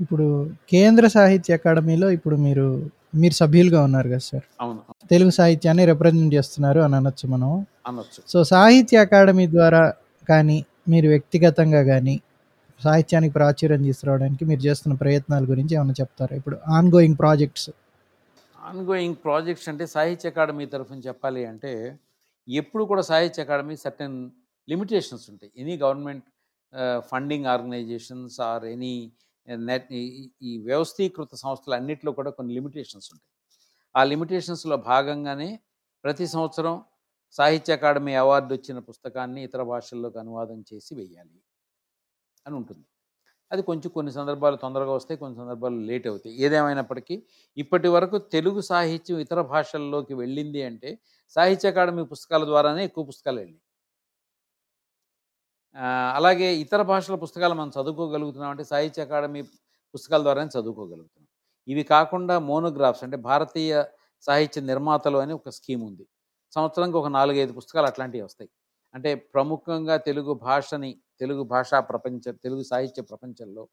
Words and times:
ఇప్పుడు 0.00 0.26
కేంద్ర 0.70 1.06
సాహిత్య 1.16 1.54
అకాడమీలో 1.54 2.10
ఇప్పుడు 2.16 2.36
మీరు 2.46 2.66
మీరు 3.20 3.34
సభ్యులుగా 3.40 3.80
ఉన్నారు 3.84 4.08
కదా 4.08 4.24
సార్. 4.28 4.46
అవును. 4.60 4.80
తెలుగు 5.12 5.30
సాహిత్యాన్ని 5.30 5.84
రిప్రజెంట్ 5.90 6.34
చేస్తున్నారు 6.34 6.80
అని 6.80 6.96
అనొచ్చు 6.98 7.26
మనం. 7.34 7.50
అనొచ్చు. 7.86 8.20
సో 8.32 8.38
సాహిత్య 8.52 9.04
అకాడమీ 9.06 9.46
ద్వారా 9.56 9.82
కానీ 10.28 10.58
మీరు 10.88 11.08
వ్యక్తిగతంగా 11.08 11.82
కానీ 11.82 12.14
సాహిత్యానికి 12.80 13.32
ప్రాచుర్యం 13.32 13.82
తీసుకురావడానికి 13.82 14.44
మీరు 14.44 14.60
చేస్తున్న 14.60 14.94
ప్రయత్నాల 15.02 15.44
గురించి 15.52 15.74
ఏమైనా 15.76 15.94
చెప్తారా? 16.00 16.34
ఇప్పుడు 16.40 16.56
on 16.76 16.88
going 16.94 17.18
projects 17.22 17.68
ongoing 18.56 19.16
projects 19.24 19.68
అంటే 19.68 19.84
సాహిత్య 19.86 20.30
అకాడమీ 20.30 20.64
తరఫున 20.66 20.98
చెప్పాలి 21.08 21.42
అంటే 21.46 21.72
ఎప్పుడు 22.48 22.84
కూడా 22.84 23.02
సాహిత్య 23.02 23.44
అకాడమీ 23.44 23.76
సర్టెన్ 23.76 24.16
లిమిటేషన్స్ 24.68 25.26
ఉంటాయి. 25.30 25.50
Any 25.56 25.74
government 25.84 26.24
funding 27.10 27.46
organisations 27.46 28.36
or 28.40 28.64
any 28.74 28.94
net 29.48 29.88
ఈ 30.42 30.52
వ్యవస్థీకృత 30.66 31.32
సంస్థలు 31.44 31.74
అన్నింటిలో 31.74 32.12
కూడా 32.12 32.30
కొన్ని 32.30 32.52
లిమిటేషన్స్ 32.54 33.08
ఉంటాయి. 33.14 33.30
ఆ 33.94 34.02
లిమిటేషన్స్లో 34.04 34.76
భాగంగానే 34.90 35.50
ప్రతి 36.04 36.26
సంవత్సరం 36.26 36.74
సాహిత్య 37.34 37.72
అకాడమీ 37.72 38.14
అవార్డు 38.14 38.50
వచ్చిన 38.54 38.78
పుస్తకాన్ని 38.90 39.40
ఇతర 39.44 39.62
భాషల్లోకి 39.62 40.18
అనువాదం 40.18 40.64
చేసి 40.70 40.92
వెయ్యాలి 40.94 41.38
అని 42.46 42.54
ఉంటుంది. 42.56 42.84
అది 43.50 43.62
కొంచెం 43.62 43.90
కొన్ని 43.90 44.12
సందర్భాలు 44.12 44.56
తొందరగా 44.56 44.92
వస్తాయి 44.92 45.18
కొన్ని 45.18 45.36
సందర్భాలు 45.36 45.78
లేట్ 45.90 46.06
అవుతాయి. 46.06 46.34
ఏదేమైనప్పటికీ 46.44 47.16
ఇప్పటి 47.56 47.88
వరకు 47.88 48.18
తెలుగు 48.34 48.60
సాహిత్యం 48.70 49.18
ఇతర 49.18 49.40
భాషల్లోకి 49.52 50.14
వెళ్ళింది 50.14 50.62
అంటే 50.62 50.90
సాహిత్య 51.36 51.68
అకాడమీ 51.68 52.04
పుస్తకాల 52.04 52.44
ద్వారానే 52.44 52.84
ఎక్కువ 52.84 53.04
పుస్తకాలు 53.04 53.38
వెళ్ళి 53.40 53.58
అలాగే 56.14 56.54
ఇతర 56.56 56.82
భాషల 56.82 57.14
పుస్తకాలు 57.14 57.54
మనం 57.54 57.70
చదువుకోగలుగుతున్నాం. 57.80 58.50
అంటే 58.50 58.64
సాహిత్య 58.64 59.02
అకాడమీ 59.02 59.42
పుస్తకాల 59.94 60.22
ద్వారానే 60.22 60.60
చదువుకోగలుగుతున్నాం. 60.60 61.26
ఇవి 61.68 61.82
కాకుండా 61.82 62.38
మోనోగ్రాఫ్స్ 62.38 63.04
అంటే 63.04 63.16
భారతీయ 63.16 63.84
సాహిత్య 64.20 64.60
నిర్మాతలు 64.60 65.18
అని 65.18 65.32
ఒక 65.32 65.48
స్కీమ్ 65.48 65.82
ఉంది. 65.82 66.06
సంవత్సరానికి 66.52 66.98
ఒక 66.98 67.06
నాలుగైదు 67.06 67.52
పుస్తకాలు 67.52 67.86
అట్లాంటివి 67.86 68.24
వస్తాయి. 68.24 68.50
అంటే 68.94 69.14
ప్రముఖంగా 69.14 69.96
తెలుగు 69.96 70.34
భాషని 70.34 71.00
తెలుగు 71.20 71.42
భాషా 71.42 71.80
ప్రపంచ 71.80 72.32
తెలుగు 72.32 72.62
సాహిత్య 72.62 73.02
ప్రపంచంలో 73.02 73.68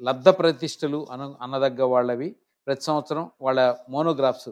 లబ్ధ 0.00 0.28
ప్రతిష్టలు 0.28 1.06
అన 1.10 1.36
అన్నదగ్గ 1.42 1.82
వాళ్ళవి. 1.82 2.36
ప్రతి 2.66 2.82
సంవత్సరం 2.82 3.30
వాళ్ళ 3.42 3.76
మోనోగ్రాఫ్స్ 3.90 4.48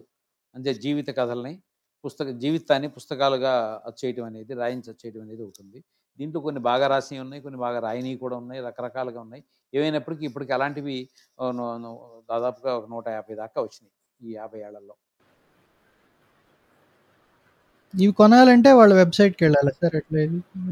అంటే 0.54 0.74
జీవిత 0.74 1.08
కథల్ని 1.18 1.62
పుస్తక 2.06 2.30
జీవితాన్ని 2.42 2.88
పుస్తకాలుగా 2.96 3.52
వచ్చేయటం 3.88 4.24
అనేది 4.30 4.52
రాయించి 4.62 4.88
వచ్చేయటం 4.92 5.22
అనేది 5.26 5.42
ఉంటుంది 5.48 5.78
దీంట్లో 6.18 6.40
కొన్ని 6.46 6.60
బాగా 6.68 6.86
రాసి 6.92 7.14
ఉన్నాయి 7.24 7.42
కొన్ని 7.44 7.58
బాగా 7.64 7.78
రాయనివి 7.86 8.18
కూడా 8.24 8.36
ఉన్నాయి 8.42 8.60
రకరకాలుగా 8.66 9.20
ఉన్నాయి. 9.26 9.42
ఏమైనప్పటికీ 9.72 10.24
ఇప్పటికి 10.30 10.52
అలాంటివి 10.56 10.96
దాదాపుగా 12.32 12.72
ఒక 12.80 12.86
నూట 12.94 13.06
యాభై 13.16 13.34
దాకా 13.42 13.58
వచ్చినాయి 13.66 13.94
ఈ 14.20 14.36
యాభై 14.40 14.60
ఏళ్ళలో. 14.66 14.94
ఇవి 17.94 18.12
కొనాలంటే 18.20 18.70
వాళ్ళ 18.80 18.92
వెబ్సైట్కి 19.00 19.42
వెళ్ళాలి 19.46 19.72
సార్? 19.80 19.96
ఎట్లా? 20.00 20.20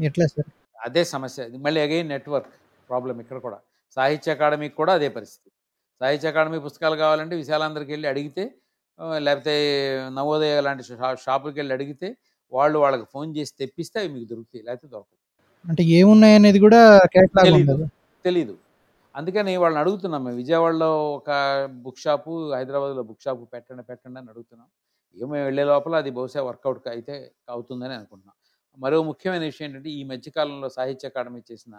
ఎట్లా 0.09 0.25
సార్? 0.35 0.49
అదే 0.87 1.03
సమస్య. 1.15 1.43
మళ్ళీ 1.65 1.79
అగైన్ 1.87 2.09
నెట్వర్క్ 2.13 2.53
ప్రాబ్లం 2.89 3.17
ఇక్కడ 3.23 3.37
కూడా. 3.47 3.59
సాహిత్య 3.97 4.33
అకాడమీకి 4.35 4.75
కూడా 4.81 4.93
అదే 4.99 5.09
పరిస్థితి. 5.17 5.49
సాహిత్య 6.01 6.31
అకాడమీ 6.31 6.59
పుస్తకాలు 6.67 6.95
కావాలంటే 7.03 7.35
విశాలాంధ్రకి 7.41 7.91
వెళ్ళి 7.95 8.07
అడిగితే 8.13 8.43
లేకపోతే 9.27 9.55
నవోదయ 10.17 10.59
లాంటి 10.67 10.83
షాపులకి 11.25 11.57
వెళ్ళి 11.61 11.73
అడిగితే 11.77 12.09
వాళ్ళు 12.51 12.77
వాళ్ళకి 12.83 13.05
ఫోన్ 13.13 13.29
చేసి 13.37 13.53
తెప్పిస్తే 13.61 13.97
అవి 14.01 14.09
మీకు 14.15 14.27
దొరుకుతాయి 14.31 14.63
లేకపోతే 14.67 14.87
దొరకవు. 14.95 15.19
అంటే 15.65 15.83
ఏమున్నాయి 15.97 16.35
అనేది 16.39 16.59
కూడా 16.65 16.81
కేటలాగ్ 17.13 17.81
తెలీదు 18.25 18.55
అందుకని 19.15 19.51
వాళ్ళని 19.63 19.79
అడుగుతున్నాం 19.83 20.21
మేము. 20.25 20.37
విజయవాడలో 20.41 20.89
ఒక 21.17 21.29
బుక్ 21.85 21.99
షాపు 22.03 22.31
హైదరాబాద్లో 22.57 23.03
బుక్ 23.09 23.23
షాపు 23.25 23.43
పెట్టండి 23.53 23.83
పెట్టండి 23.89 24.17
అని 24.21 24.29
అడుగుతున్నాం. 24.33 24.67
ఇక 25.17 25.23
మేము 25.33 25.45
వెళ్ళే 25.49 25.63
లోపల 25.71 25.95
అది 26.03 26.11
బహుశా 26.17 26.41
వర్కౌట్ 26.47 26.87
అయితే 26.95 27.15
అవుతుందని 27.55 27.95
అనుకుంటున్నాం. 27.99 28.35
మరో 28.77 28.99
ముఖ్యమైన 29.09 29.43
విషయం 29.51 29.67
ఏంటంటే 29.69 29.89
ఈ 29.99 30.03
మధ్యకాలంలో 30.11 30.69
సాహిత్య 30.77 31.09
అకాడమీ 31.11 31.41
చేసిన 31.51 31.75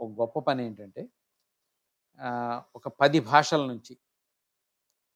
ఒక 0.00 0.08
గొప్ప 0.20 0.38
పని 0.48 0.60
ఏంటంటే 0.68 1.02
ఒక 2.78 2.86
పది 3.02 3.20
భాషల 3.30 3.62
నుంచి 3.72 3.94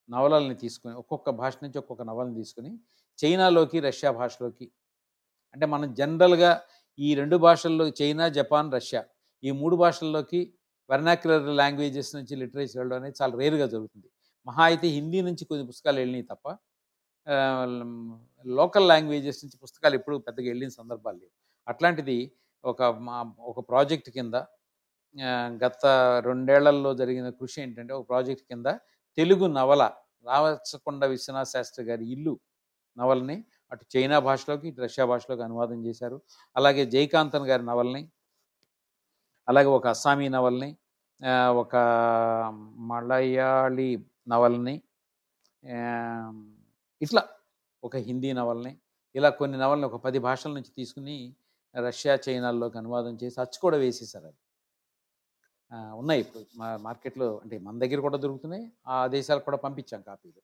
నవలల్ని 0.08 0.56
తీసుకొని 0.62 0.94
ఒక్కొక్క 1.02 1.30
భాష 1.40 1.54
నుంచి 1.64 1.78
ఒక్కొక్క 1.82 2.02
నవలని 2.10 2.36
తీసుకొని 2.40 2.70
చైనాలోకి 3.18 3.78
రష్యా 3.88 4.10
భాషలోకి. 4.20 4.66
అంటే 5.54 5.66
మనం 5.74 5.88
జనరల్గా 6.00 6.50
ఈ 6.98 7.08
రెండు 7.20 7.36
భాషల్లో 7.46 7.84
చైనా 8.00 8.24
జపాన్ 8.38 8.68
రష్యా 8.76 9.02
ఈ 9.42 9.50
మూడు 9.60 9.76
భాషల్లోకి 9.82 10.40
వెర్నాక్యులర్ 10.90 11.46
లాంగ్వేజెస్ 11.60 12.10
నుంచి 12.16 12.34
లిటరేచర్ 12.42 12.78
వెళ్ళడం 12.80 12.98
అనేది 13.00 13.16
చాలా 13.20 13.34
రేరుగా 13.42 13.66
జరుగుతుంది. 13.74 14.08
మహా 14.46 14.62
అయితే 14.70 14.86
హిందీ 14.96 15.20
నుంచి 15.28 15.44
కొన్ని 15.50 15.64
పుస్తకాలు 15.70 15.98
వెళ్ళినాయి 16.02 16.26
తప్ప 16.32 16.46
లోకల్ 18.58 18.86
లాంగ్వేజెస్ 18.92 19.38
నుంచి 19.44 19.56
పుస్తకాలు 19.64 19.94
ఎప్పుడు 19.98 20.16
పెద్దగా 20.26 20.48
వెళ్ళిన 20.52 20.70
సందర్భాలు 20.80 21.18
లేవు. 21.22 21.32
అట్లాంటిది 21.66 22.16
ఒక 22.64 22.82
ఒక 23.50 23.60
ప్రాజెక్ట్ 23.70 24.10
కింద 24.16 24.34
గత 25.64 25.84
రెండేళ్ళలో 26.28 26.90
జరిగిన 27.00 27.26
కృషి 27.40 27.58
ఏంటంటే 27.62 27.92
ఒక 27.98 28.04
ప్రాజెక్ట్ 28.12 28.44
కింద 28.50 28.68
తెలుగు 29.18 29.46
నవల 29.58 29.82
రావచ్చకొండ 30.26 31.04
విశ్వనాథ 31.04 31.46
శాస్త్రి 31.46 31.82
గారి 31.84 32.04
ఇల్లు 32.14 32.34
నవల్ని 32.96 33.36
అటు 33.72 33.84
చైనా 33.94 34.16
భాషలోకి 34.18 34.66
ఇటు 34.68 34.80
రష్యా 34.82 35.04
భాషలోకి 35.04 35.42
అనువాదం 35.42 35.78
చేశారు. 35.86 36.16
అలాగే 36.56 36.82
జయకాంతన్ 36.86 37.46
గారి 37.50 37.64
నవల్ని 37.64 38.02
అలాగే 39.48 39.70
ఒక 39.78 39.86
అస్సామీ 39.86 40.28
నవల్ని 40.28 40.70
ఒక 41.62 41.74
మలయాళీ 42.90 43.90
నవల్ని 44.28 44.74
ఇట్లా 47.00 47.22
ఒక 47.82 47.96
హిందీ 48.08 48.30
నవల్ని 48.32 48.72
ఇలా 49.14 49.30
కొన్ని 49.40 49.56
నవల్ని 49.58 49.86
ఒక 49.86 49.98
పది 50.06 50.18
భాషల 50.18 50.52
నుంచి 50.52 50.72
తీసుకుని 50.78 51.16
రష్యా 51.74 52.14
చైనాల్లోకి 52.26 52.78
అనువాదం 52.78 53.14
చేసి 53.22 53.38
అచ్చు 53.40 53.58
కూడా 53.60 53.76
వేసేసారు 53.76 54.26
అది. 54.26 54.38
ఉన్నాయి. 56.00 56.20
ఇప్పుడు 56.24 56.44
మా 56.60 56.68
మార్కెట్లో 56.86 57.28
అంటే 57.42 57.56
మన 57.66 57.74
దగ్గర 57.82 58.00
కూడా 58.06 58.18
దొరుకుతున్నాయి. 58.24 58.64
ఆ 58.94 58.96
దేశాలకు 59.16 59.46
కూడా 59.48 59.58
పంపించాం 59.66 60.02
కాపీలు. 60.08 60.40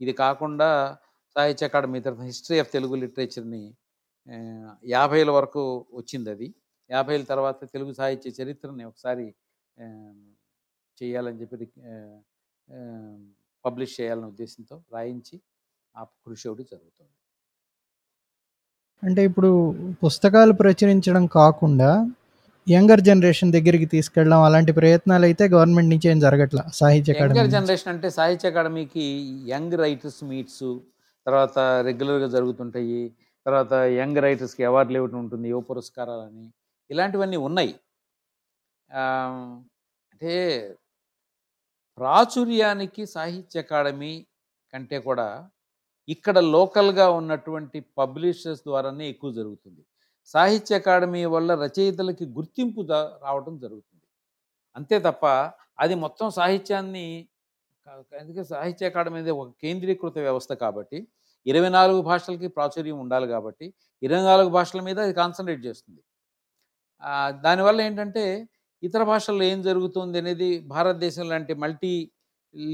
ఇది 0.00 0.12
కాకుండా 0.24 0.68
సాహిత్య 1.36 1.68
అకాడమీ 1.68 1.98
తరఫున 2.06 2.26
హిస్టరీ 2.32 2.58
ఆఫ్ 2.62 2.70
తెలుగు 2.76 2.94
లిటరేచర్ని 3.02 3.62
యాభైల 4.94 5.30
వరకు 5.38 5.62
వచ్చింది 6.00 6.30
అది 6.34 6.48
యాభైల 6.90 7.22
తర్వాత 7.32 7.60
తెలుగు 7.74 7.92
సాహిత్య 8.00 8.30
చరిత్రని 8.38 8.84
ఒకసారి 8.90 9.26
చేయాలని 10.98 11.38
చెప్పి 11.42 11.66
పబ్లిష్ 13.64 13.94
చేయాలనే 14.00 14.26
ఉద్దేశంతో 14.32 14.76
రాయించి 14.94 15.36
ఆ 15.94 16.02
కృషి 16.26 16.46
ఒకటి 16.50 16.64
జరుగుతుంది. 16.72 17.14
అంటే 19.02 19.20
ఇప్పుడు 19.28 19.50
పుస్తకాలు 20.04 20.52
ప్రచురించడం 20.62 21.24
కాకుండా 21.38 21.90
యంగర్ 22.74 23.00
జనరేషన్ 23.08 23.52
దగ్గరికి 23.54 23.86
తీసుకెళ్ళడం 23.92 24.40
అలాంటి 24.48 24.72
ప్రయత్నాలు 24.78 25.24
అయితే 25.28 25.44
గవర్నమెంట్ 25.54 25.90
నుంచి 25.92 26.06
ఏం 26.12 26.18
జరగట్లా? 26.24 26.62
సాహిత్య 26.80 27.14
అకాడమీ 27.14 27.36
యంగర్. 27.38 27.50
జనరేషన్ 27.56 27.90
అంటే 27.92 28.08
సాహిత్య 28.18 28.50
అకాడమీకి 28.52 29.06
యంగ్ 29.52 29.74
రైటర్స్ 29.82 30.20
మీట్స్ 30.30 30.66
తర్వాత 31.26 31.58
రెగ్యులర్గా 31.88 32.28
జరుగుతుంటాయి 32.36 33.00
తర్వాత 33.46 33.72
యంగ్ 34.00 34.20
రైటర్స్కి 34.26 34.62
అవార్డులు 34.70 34.98
ఇవ్వటం 35.00 35.18
ఉంటుంది 35.24 35.46
యువ 35.54 35.60
పురస్కారాలని 35.70 36.46
ఇలాంటివన్నీ 36.90 37.38
ఉన్నాయి. 37.48 37.72
అంటే 40.12 40.34
ప్రాచుర్యానికి 41.98 43.02
సాహిత్య 43.16 43.64
అకాడమీ 43.66 44.14
కంటే 44.72 44.98
కూడా 45.08 45.28
ఇక్కడ 46.14 46.38
లోకల్గా 46.56 47.06
ఉన్నటువంటి 47.20 47.78
పబ్లిషర్స్ 48.00 48.62
ద్వారానే 48.68 49.04
ఎక్కువ 49.12 49.30
జరుగుతుంది. 49.38 49.82
సాహిత్య 50.34 50.78
అకాడమీ 50.80 51.22
వల్ల 51.34 51.50
రచయితలకి 51.64 52.24
గుర్తింపు 52.36 52.80
రావడం 53.26 53.54
జరుగుతుంది. 53.64 54.04
అంతే 54.76 54.96
తప్ప 55.08 55.24
అది 55.84 55.94
మొత్తం 56.04 56.26
సాహిత్యాన్ని 56.40 57.06
ఎందుకంటే 57.76 58.16
అందుకే 58.22 58.42
సాహిత్య 58.52 58.88
అకాడమీ 58.90 59.16
అనేది 59.18 59.32
ఒక 59.42 59.48
కేంద్రీకృత 59.64 60.16
వ్యవస్థ 60.26 60.52
కాబట్టి 60.64 60.98
ఇరవై 61.46 61.70
నాలుగు 61.76 62.00
భాషలకి 62.08 62.48
ప్రాచుర్యం 62.56 62.98
ఉండాలి 63.04 63.26
కాబట్టి 63.34 63.66
ఇరవై 64.02 64.24
నాలుగు 64.30 64.50
భాషల 64.56 64.80
మీద 64.88 64.98
అది 65.06 65.14
కాన్సన్ట్రేట్ 65.20 65.62
చేస్తుంది. 65.68 66.00
దానివల్ల 67.46 67.78
ఏంటంటే 67.88 68.24
ఇతర 68.82 69.02
భాషల్లో 69.12 69.44
ఏం 69.52 69.60
జరుగుతుంది 69.68 70.16
అనేది 70.22 70.48
భారతదేశం 70.74 71.26
లాంటి 71.32 71.54
మల్టీ 71.64 71.92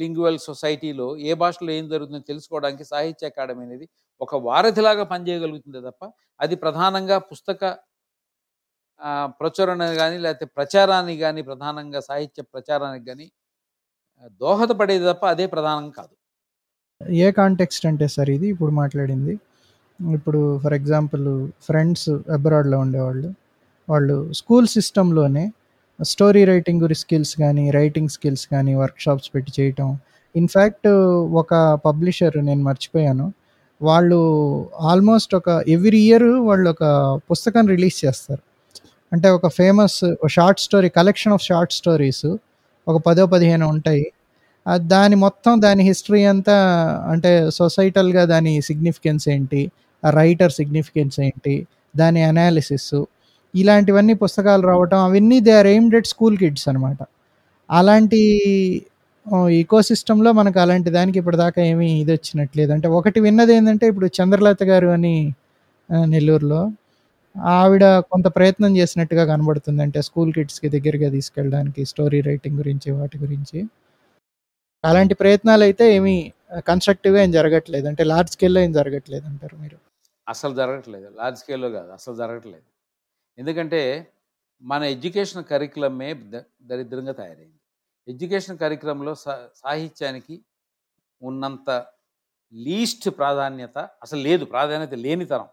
లింగ్వల్ 0.02 0.38
సొసైటీలో 0.48 1.06
ఏ 1.28 1.32
భాషలో 1.42 1.70
ఏం 1.78 1.86
జరుగుతుందో 1.92 2.22
తెలుసుకోవడానికి 2.30 2.84
సాహిత్య 2.92 3.30
అకాడమీ 3.32 3.62
అనేది 3.68 3.86
ఒక 4.20 4.34
వారధిలాగా 4.48 5.04
పనిచేయగలుగుతుంది 5.04 5.80
తప్ప 5.88 6.02
అది 6.40 6.54
ప్రధానంగా 6.64 7.16
పుస్తక 7.30 7.62
ప్రచురణ 9.40 9.82
కానీ 10.00 10.16
లేకపోతే 10.24 10.46
ప్రచారానికి 10.56 11.20
కానీ 11.20 11.40
ప్రధానంగా 11.42 12.00
సాహిత్య 12.00 12.42
ప్రచారానికి 12.54 13.04
కానీ 13.10 13.26
దోహదపడేది 14.42 15.04
తప్ప 15.10 15.24
అదే 15.34 15.46
ప్రధానం 15.46 15.86
కాదు. 15.90 16.14
ఏ 17.24 17.26
కాంటెక్స్ట్ 17.30 17.84
అంటే 17.90 18.06
సార్ 18.14 18.30
ఇది? 18.36 18.46
ఇప్పుడు 18.54 18.72
మాట్లాడింది. 18.82 19.34
ఇప్పుడు 20.00 20.40
ఫర్ 20.62 20.74
ఎగ్జాంపుల్ 20.74 21.26
ఫ్రెండ్స్ 21.66 22.08
అబ్రాడ్లో 22.36 22.78
ఉండేవాళ్ళు. 22.84 23.28
వాళ్ళు 23.88 24.16
స్కూల్ 24.32 24.66
సిస్టంలోనే 24.68 25.44
స్టోరీ 26.00 26.42
రైటింగ్ 26.44 26.80
గురి 26.84 26.96
స్కిల్స్ 27.02 27.34
కానీ 27.42 27.64
రైటింగ్ 27.70 28.10
స్కిల్స్ 28.16 28.46
కానీ 28.54 28.72
వర్క్షాప్స్ 28.74 29.28
పెట్టి 29.34 29.52
చేయటం. 29.58 29.88
ఇన్ఫ్యాక్ట్ 30.34 30.88
ఒక 31.42 31.52
పబ్లిషర్ 31.86 32.36
నేను 32.48 32.62
మర్చిపోయాను. 32.62 33.26
వాళ్ళు 33.82 34.18
ఆల్మోస్ట్ 34.80 35.34
ఒక 35.34 35.64
ఎవ్రీ 35.68 35.98
ఇయర్ 35.98 36.22
వాళ్ళు 36.22 36.70
ఒక 36.70 37.20
పుస్తకం 37.30 37.66
రిలీజ్ 37.66 38.06
చేస్తారు. 38.06 38.42
అంటే 39.12 39.30
ఒక 39.30 39.48
famous 39.48 40.14
short 40.28 40.60
story 40.60 40.88
collection 40.88 41.32
of 41.32 41.42
short 41.42 41.72
stories 41.72 42.36
ఒక 42.88 43.02
పదో 43.06 43.26
పదిహేను 43.26 43.68
ఉంటాయి. 43.68 44.12
దాని 44.76 45.16
మొత్తం 45.16 45.62
దాని 45.62 45.82
హిస్టరీ 45.84 46.24
అంతా 46.24 46.56
అంటే 47.10 47.50
సొసైటల్గా 47.50 48.24
దాని 48.24 48.60
సిగ్నిఫికెన్స్ 48.62 49.28
ఏంటి? 49.28 49.70
ఆ 50.06 50.10
రైటర్ 50.10 50.52
సిగ్నిఫికెన్స్ 50.52 51.20
ఏంటి? 51.20 51.66
దాని 51.96 52.22
అనాలిసిస్ 52.22 53.04
ఇలాంటివన్నీ 53.54 54.14
పుస్తకాలు 54.14 54.66
రావటం 54.66 54.98
అవన్నీ 54.98 55.40
they 55.40 55.52
are 55.52 55.66
aimed 55.66 55.96
at 55.96 56.06
school 56.06 56.38
kids 56.38 56.68
అనమాట 56.68 56.98
అలాంటి 57.70 58.20
ఈకో 59.60 59.78
సిస్టంలో 59.88 60.30
మనకు 60.38 60.58
అలాంటి 60.64 60.90
దానికి 60.96 61.16
ఇప్పటిదాకా 61.20 61.60
ఏమీ 61.70 61.88
ఇది 62.00 62.12
వచ్చినట్లేదు. 62.16 62.70
అంటే 62.72 62.88
ఒకటి 62.98 63.18
విన్నది 63.24 63.52
ఏంటంటే 63.54 63.86
ఇప్పుడు 63.92 64.08
చంద్రలత 64.18 64.62
గారు 64.72 64.88
అని 64.96 65.14
నెల్లూరులో 66.12 66.60
ఆవిడ 67.54 67.84
కొంత 68.12 68.26
ప్రయత్నం 68.36 68.72
చేసినట్టుగా 68.76 69.24
కనబడుతుంది. 69.32 69.80
అంటే 69.86 69.98
స్కూల్ 70.08 70.30
కిడ్స్కి 70.36 70.68
దగ్గరగా 70.76 71.08
తీసుకెళ్ళడానికి 71.16 71.82
స్టోరీ 71.92 72.20
రైటింగ్ 72.28 72.58
గురించి 72.62 72.88
వాటి 72.98 73.18
గురించి. 73.24 73.58
అలాంటి 74.84 75.14
ప్రయత్నాలు 75.22 75.64
అయితే 75.68 75.84
ఏమీ 75.96 76.16
కన్స్ట్రక్టివ్గా 76.70 77.20
ఏం 77.26 77.30
జరగట్లేదు. 77.38 77.86
అంటే 77.92 78.02
లార్జ్ 78.12 78.32
స్కేల్లో 78.36 78.60
ఏం 78.66 78.72
జరగట్లేదు 78.78 79.26
అంటారు 79.32 79.56
మీరు? 79.64 79.78
అసలు 80.26 80.54
జరగట్లేదు. 80.60 81.08
లార్జ్ 81.18 81.40
స్కేల్లో 81.42 81.68
కాదు 81.70 81.90
అసలు 81.98 82.16
జరగట్లేదు. 82.22 82.66
ఎందుకంటే 83.38 83.82
మన 84.62 84.82
ఎడ్యుకేషన్ 84.94 85.44
కరికులమే 85.52 86.10
దరిద్రంగా 86.70 87.14
తయారైంది. 87.22 87.55
ఎడ్యుకేషన్ 88.08 88.58
కార్యక్రమంలో 88.58 89.14
సా 89.14 89.32
సాహిత్యానికి 89.54 90.34
ఉన్నంత 91.22 91.70
లీస్ట్ 92.52 93.08
ప్రాధాన్యత 93.18 93.78
అసలు 94.02 94.20
లేదు. 94.20 94.44
ప్రాధాన్యత 94.44 94.94
లేని 94.94 95.24
తరం. 95.26 95.48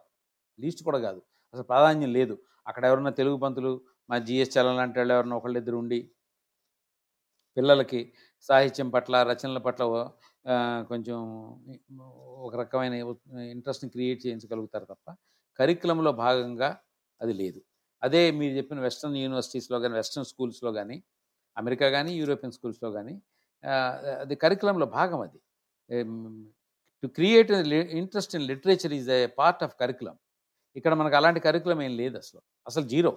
లీస్ట్ 0.60 0.84
కూడా 0.84 1.00
కాదు. 1.00 1.22
అసలు 1.54 1.64
ప్రాధాన్యం 1.64 2.12
లేదు. 2.14 2.36
అక్కడ 2.68 2.84
ఎవరన్నా 2.86 3.12
తెలుగు 3.12 3.38
పంతులు 3.38 3.72
మా 4.10 4.18
జిఎస్ 4.18 4.58
చలం 4.58 4.76
లాంటి 4.76 5.00
వాళ్ళు 5.00 5.14
ఎవరన్నా 5.14 5.36
ఒకళ్ళిద్దరు 5.36 5.78
ఉండి 5.78 6.00
పిల్లలకి 7.58 8.02
సాహిత్యం 8.50 8.90
పట్ల 8.90 9.24
రచనల 9.24 9.58
పట్ల 9.58 9.84
కొంచెం 10.88 11.18
ఒక 12.46 12.54
రకమైన 12.56 12.94
ఇంట్రెస్ట్ని 13.52 13.90
క్రియేట్ 13.90 14.26
చేయించగలుగుతారు 14.26 14.86
తప్ప 14.86 15.08
కరికులంలో 15.60 16.12
భాగంగా 16.24 16.70
అది 17.22 17.34
లేదు. 17.34 17.60
అదే 18.04 18.32
మీరు 18.32 18.54
చెప్పిన 18.58 18.80
వెస్ట్రన్ 18.80 19.18
యూనివర్సిటీస్లో 19.18 19.80
కానీ 19.80 19.94
వెస్ట్రన్ 19.94 20.26
స్కూల్స్లో 20.26 20.72
కానీ 20.72 20.98
అమెరికా 21.58 21.88
కానీ 21.96 22.12
యూరోపియన్ 22.22 22.54
స్కూల్స్లో 22.58 22.90
కానీ 22.98 23.16
అది 24.24 24.36
కరికులంలో 24.44 24.86
భాగం 25.00 25.20
అది. 25.28 25.40
To 27.04 27.08
create 27.18 27.52
interest 28.00 28.34
in 28.38 28.46
literature 28.52 28.94
is 29.00 29.10
a 29.18 29.20
part 29.40 29.62
of 29.66 29.76
curriculum. 29.82 30.16
ఇక్కడ 30.76 30.94
మనకు 31.02 31.16
అలాంటి 31.20 31.40
కరికులం 31.48 31.82
ఏం 31.88 31.94
లేదు 32.02 32.16
అసలు. 32.24 32.42
అసలు 32.68 32.86
జీరో. 32.94 33.12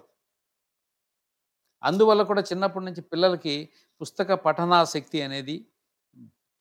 అందువల్ల 1.83 2.23
కూడా 2.31 2.43
చిన్నప్పటి 2.51 2.85
నుంచి 2.85 3.03
పిల్లలకి 3.13 3.55
పుస్తక 4.01 4.33
పఠనాశక్తి 4.47 5.19
అనేది 5.27 5.57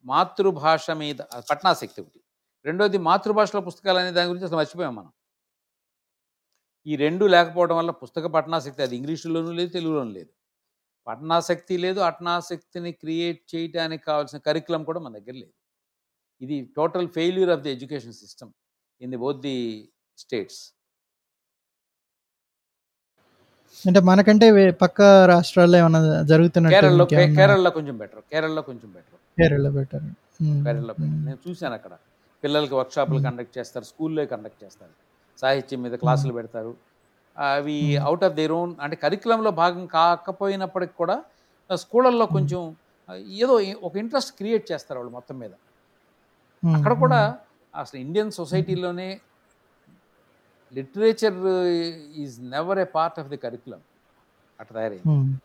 మాతృభాష 0.06 0.86
మీద 1.02 1.20
పఠనాశక్తి 1.52 2.00
ఒకటి. 2.02 2.20
రెండోది 2.66 2.98
మాతృభాషలో 3.08 3.62
పుస్తకాలు 3.62 4.00
అనే 4.02 4.12
దాని 4.18 4.30
గురించి 4.30 4.48
అసలు 4.48 4.60
మర్చిపోయాం 4.62 4.94
మనం. 4.96 5.12
ఈ 6.86 6.96
రెండు 6.96 7.26
లేకపోవడం 7.34 7.76
వల్ల 7.78 7.92
పుస్తక 8.04 8.26
పఠనాశక్తి 8.36 8.82
అది 8.86 8.96
ఇంగ్లీషులోనూ 9.00 9.52
లేదు 9.60 9.72
తెలుగులోనూ 9.78 10.12
లేదు. 10.18 10.32
పఠనాసక్తి 11.08 11.78
లేదు 11.78 12.00
అటనాసక్తిని 12.00 12.92
క్రియేట్ 12.92 13.42
చేయడానికి 13.56 14.04
కావాల్సిన 14.04 14.40
కరికులం 14.48 14.84
కూడా 14.84 15.00
మన 15.00 15.14
దగ్గర 15.14 15.36
లేదు. 15.44 15.54
ఇది 16.42 16.56
total 16.78 17.10
failure 17.10 17.50
of 17.50 17.62
the 17.62 17.72
education 17.72 18.14
system 18.14 18.52
in 19.02 19.12
the 19.12 19.18
both 19.18 19.42
the 19.42 19.58
states. 20.18 20.62
అంటే 23.88 24.00
మనకంటే 24.00 24.72
పక్క 24.72 25.02
రాష్ట్రాల్లో 25.34 25.78
ఏమైనా 25.78 26.00
జరుగుతున్నట్టు 26.32 26.76
కేరళలో 26.76 27.06
కేరళలో 27.40 27.72
కొంచెం 27.78 27.98
బెటర్ 27.98 28.22
కేరళలో 28.32 28.62
కొంచెం 28.62 28.90
బెటర్. 28.92 29.20
కేరళ 29.40 29.70
బెటర్. 29.70 30.06
కేరళలో. 30.66 30.94
నేను 31.28 31.40
చూశాను 31.48 31.74
అక్కడ. 31.74 31.94
పిల్లలకి 32.44 32.74
వర్క్షాపులు 32.74 33.20
కండక్ట్ 33.24 33.58
చేస్తారు 33.58 33.86
స్కూల్లో 33.86 34.26
కండక్ట్ 34.26 34.64
చేస్తారు. 34.64 34.94
సాహిత్యం 35.42 35.82
మీద 35.82 35.96
క్లాసులు 36.04 36.34
పెడతారు. 36.34 36.72
అవి 37.38 37.78
అవుట్ 37.98 38.24
ఆఫ్ 38.24 38.34
దేర్ 38.34 38.52
ఓన్ 38.52 38.74
అంటే 38.82 38.96
కరికులంలో 38.96 39.52
భాగం 39.62 39.86
కాకపోయినప్పటికి 39.86 40.94
కూడా 40.94 41.18
స్కూళ్ళల్లో 41.76 42.26
కొంచెం 42.26 42.62
ఏదో 43.44 43.56
ఒక 43.88 43.94
ఇంట్రెస్ట్ 43.98 44.32
క్రియేట్ 44.38 44.66
చేస్తారు 44.72 44.98
వాళ్ళు 45.00 45.14
మొత్తం 45.14 45.36
మీద. 45.40 45.54
అక్కడ 46.64 46.94
కూడా 47.00 47.20
అసలు 47.74 48.00
Indian 48.00 48.32
సొసైటీలోనే 48.32 49.10
literature 50.74 51.40
is 52.24 52.38
never 52.56 52.80
a 52.80 52.88
part 52.96 53.20
of 53.20 53.30
the 53.34 53.38
curriculum 53.38 53.82
అట్లా 54.60 54.76
తయారైంది. 54.80 55.38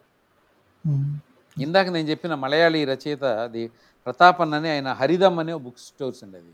ఇందాక 1.56 1.86
నేను 1.88 2.06
చెప్పిన 2.08 2.34
మలయాళీ 2.34 2.80
రచయిత 2.84 3.24
అది 3.46 3.62
ప్రతాపన్ 4.06 4.54
అని 4.54 4.68
ఆయన 4.70 4.88
హరిదం 5.00 5.34
అనే 5.38 5.54
బుక్ 5.54 5.78
స్టోర్స్ 5.78 6.24
ఉండేది. 6.24 6.52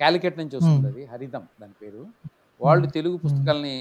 క్యాలికట్ 0.00 0.38
నుంచి 0.38 0.56
వస్తుంది 0.56 0.88
అది 0.92 1.02
హరిదం 1.04 1.44
దాని 1.60 1.76
పేరు. 1.82 2.02
వాళ్ళు 2.60 2.86
తెలుగు 2.86 3.16
పుస్తకాలని 3.16 3.76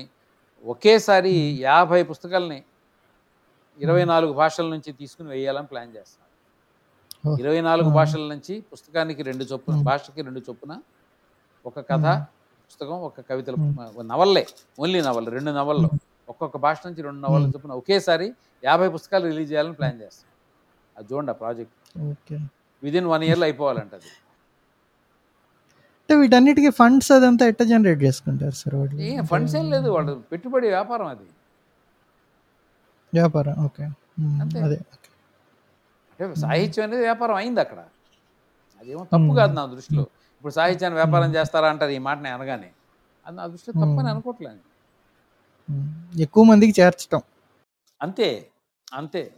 ఒకేసారి 0.63 1.33
యాభై 1.61 2.03
పుస్తకాలని 2.03 2.59
ఇరవై 3.79 4.03
నాలుగు 4.05 4.33
భాషల 4.33 4.67
నుంచి 4.69 4.91
తీసుకుని 4.93 5.29
వేయాలని 5.29 5.67
ప్లాన్ 5.67 5.93
Oh. 7.23 7.33
ఇరవై 7.39 7.61
నాలుగు. 7.61 7.89
భాషల 7.89 8.23
నుంచి 8.27 8.53
పుస్తకానికి 8.71 9.21
రెండు 9.23 9.43
చొప్పున. 9.43 9.75
భాషకి 9.81 10.21
రెండు 10.21 10.39
చొప్పున 10.39 10.71
ఒక 11.65 11.79
కథ. 11.89 12.05
పుస్తకం 12.67 12.95
ఒక 13.01 13.21
కవితలు. 13.21 13.57
నవల్లే 14.03 14.43
ఓన్లీ 14.79 15.01
నవల్ 15.01 15.27
రెండు 15.27 15.51
నవల్లో 15.51 15.89
ఒక్కొక్క 16.29 16.57
భాష 16.57 16.77
నుంచి 16.87 17.01
రెండు 17.01 17.21
నవల 17.27 17.43
Hmm. 17.43 17.53
చొప్పున 17.55 17.71
ఒకేసారి 17.73 18.27
యాభై 18.63 18.89
పుస్తకాలు 18.89 19.25
రిలీజ్ 19.25 19.51
చేయాలని 19.51 19.73
ప్లాన్ 19.73 20.01
చేస్తాం 20.01 20.27
అది 20.95 21.07
చూడండి 21.11 21.31
ఆ 21.31 21.33
ప్రాజెక్ట్ 21.33 21.75
విదిన్ 22.83 23.07
వన్ 23.07 23.23
ఇయర్లో 23.23 23.45
అయిపోవాలంట 23.45 23.93
అది 23.93 24.09
వీటన్నిటికీ 26.15 26.69
ఫండ్స్ 26.69 27.11
అదంతా 27.11 27.45
ఎట్లా 27.45 27.67
జనరేట్ 27.67 28.03
చేసుకుంటారు 28.03 28.51
సార్ 28.51 28.75
వాళ్ళు? 28.75 28.95
ఏ 29.01 29.21
ఫండ్స్ 29.21 29.55
ఏం 29.55 29.71
లేదు 29.71 29.89
వాళ్ళు 29.89 30.23
పెట్టుబడి 30.31 30.67
వ్యాపారం 30.67 31.07
అది. 31.07 31.27
వ్యాపారం 33.13 33.65
ఓకే 33.65 33.85
మ్మ్. 34.19 34.41
అంతే. 34.41 34.59
అదే 34.59 34.77
అంటే 36.19 36.35
సాహిత్యం 36.35 36.83
అనేది 36.83 37.01
వ్యాపారం 37.01 37.35
అయింది 37.35 37.59
అక్కడ. 37.59 37.79
అదేమో 38.81 39.03
తప్పు 39.03 39.15
Hmm. 39.15 39.35
కాదు 39.35 39.53
నా 39.53 39.65
దృష్టిలో. 39.65 40.01
ఇప్పుడు 40.37 40.53
సాహిత్యాన్ని 40.53 40.99
వ్యాపారం 40.99 41.35
చేస్తారా 41.35 41.69
అంటారు 41.69 41.91
ఈ 41.91 41.97
మాటని 41.97 42.29
అనగానే. 42.29 42.69
అది 43.25 43.37
నా 43.37 43.47
దృష్టిలో 43.47 43.73
తప్పని 43.73 43.99
Hmm. 43.99 44.09
అనుకోవట్లేదు. 44.09 44.61
ఎక్కువ 46.19 46.43
మందికి 46.43 46.81
చేర్చడం 46.81 47.21
అంతే 48.01 48.47
అంతే. 48.93 49.31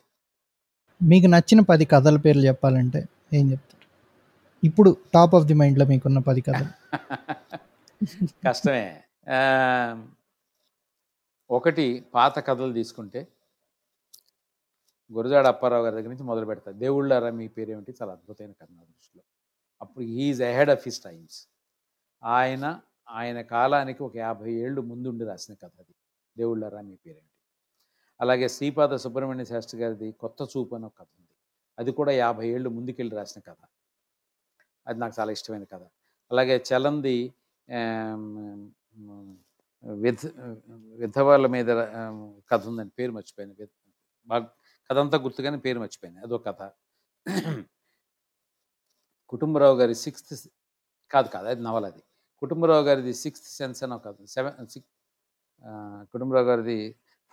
మీకు 1.02 1.28
నచ్చిన 1.28 1.60
పది 1.62 1.86
కథల 1.86 2.18
పేర్లు 2.18 2.46
చెప్పాలంటే 2.46 3.00
ఏం 3.34 3.52
చెప్తారు? 3.52 3.73
ఇప్పుడు 4.64 4.98
టాప్ 5.14 5.36
ఆఫ్ 5.36 5.44
ది 5.44 5.54
మైండ్లో 5.54 5.86
మీకున్న 5.86 6.20
పది 6.20 6.42
కథలు. 6.42 6.68
కష్టమే. 8.48 9.04
ఒకటి 11.50 12.06
పాత 12.14 12.48
కథలు 12.48 12.74
తీసుకుంటే 12.74 13.28
గురజాడ 15.14 15.48
అప్పారావు 15.48 15.84
గారి 15.84 15.96
దగ్గర 15.96 16.10
నుంచి 16.10 16.24
మొదలు 16.24 16.46
పెడతారు 16.46 16.76
దేవుళ్ళారా 16.78 17.30
మీ 17.30 17.48
పేరేమిటి? 17.48 17.94
చాలా 18.02 18.12
అద్భుతమైన 18.12 18.52
కథ 18.52 18.68
నా 18.72 18.84
దృష్టిలో. 18.84 19.24
అప్పుడు 19.82 20.06
he's 20.06 20.42
ahead 20.42 20.70
of 20.70 20.82
his 20.86 21.00
times 21.00 21.48
ఆయన 22.24 22.80
ఆయన 23.10 23.42
కాలానికి 23.42 24.04
ఒక 24.04 24.18
యాభై 24.18 24.52
ఏళ్ళు 24.52 24.82
ముందుండి 24.82 25.26
రాసిన 25.26 25.56
కథ 25.56 25.72
అది. 25.80 25.96
దేవుళ్ళారా 26.38 26.82
మీ 26.82 26.96
పేరేమిటి? 26.96 27.40
అలాగే 28.22 28.48
శ్రీపాద 28.48 28.96
సుబ్రహ్మణ్య 28.96 29.46
శాస్త్రి 29.46 29.82
గారిది 29.82 30.12
కొత్త 30.12 30.48
చూపు 30.58 30.76
అని 30.76 30.86
ఒక 30.86 30.94
కథ 31.00 31.08
ఉంది. 31.20 31.30
అది 31.80 31.92
కూడా 31.92 32.12
యాభై 32.12 32.48
ఏళ్ళు 32.48 32.70
ముందుకెళ్ళి 32.70 33.16
రాసిన 33.16 33.42
కథ. 33.42 33.68
అది 34.88 34.98
నాకు 35.02 35.14
చాలా 35.20 35.32
ఇష్టమైన 35.38 35.66
కథ. 35.74 35.84
అలాగే 36.32 36.56
చలంది 36.70 37.16
విధ 40.04 40.20
విధవాళ్ళ 41.02 41.46
మీద 41.56 41.70
కథ 42.52 42.62
ఉందని 42.72 42.92
పేరు 43.00 43.12
మర్చిపోయాను. 43.18 43.54
కథ 44.90 44.98
అంతా 45.04 45.18
గుర్తుగానే 45.26 45.58
పేరు 45.66 45.80
మర్చిపోయాను. 45.84 46.20
అదో 46.26 46.38
కథ. 46.48 46.62
కుటుంబరావు 49.32 49.76
గారి 49.80 49.96
సిక్స్త్ 49.96 50.34
కాదు 51.12 51.30
కాదు 51.36 51.48
అది 51.52 51.62
నవల 51.68 51.86
అది. 51.92 52.02
కుటుంబరావు 52.42 52.84
గారిది 52.88 53.14
సిక్స్త్ 53.24 53.50
సెన్స్ 53.58 53.82
అని 53.86 53.94
ఒక 53.98 54.04
కథ 54.08 54.26
సెవెన్ 54.36 54.68
సిక్స్ 54.74 54.92
కుటుంబరావు 56.14 56.48
గారిది 56.50 56.78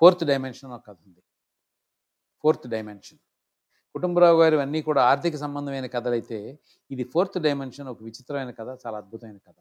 ఫోర్త్ 0.01 0.25
డైమెన్షన్ 0.31 0.67
అని 0.69 0.77
ఒక 0.79 0.85
కథ 0.89 0.99
ఉంది. 1.07 1.23
Fourth 2.43 2.67
dimension. 2.75 3.21
కుటుంబరావు 3.95 4.37
గారి 4.41 4.57
అన్నీ 4.65 4.81
కూడా 4.89 5.01
ఆర్థిక 5.11 5.37
సంబంధమైన 5.45 5.87
కథలైతే 5.95 6.39
ఇది 6.91 7.05
ఫోర్త్ 7.13 7.39
డైమెన్షన్ 7.47 7.89
ఒక 7.93 8.01
విచిత్రమైన 8.09 8.51
కథ 8.59 8.71
చాలా 8.83 8.97
అద్భుతమైన 9.03 9.39
కథ. 9.49 9.59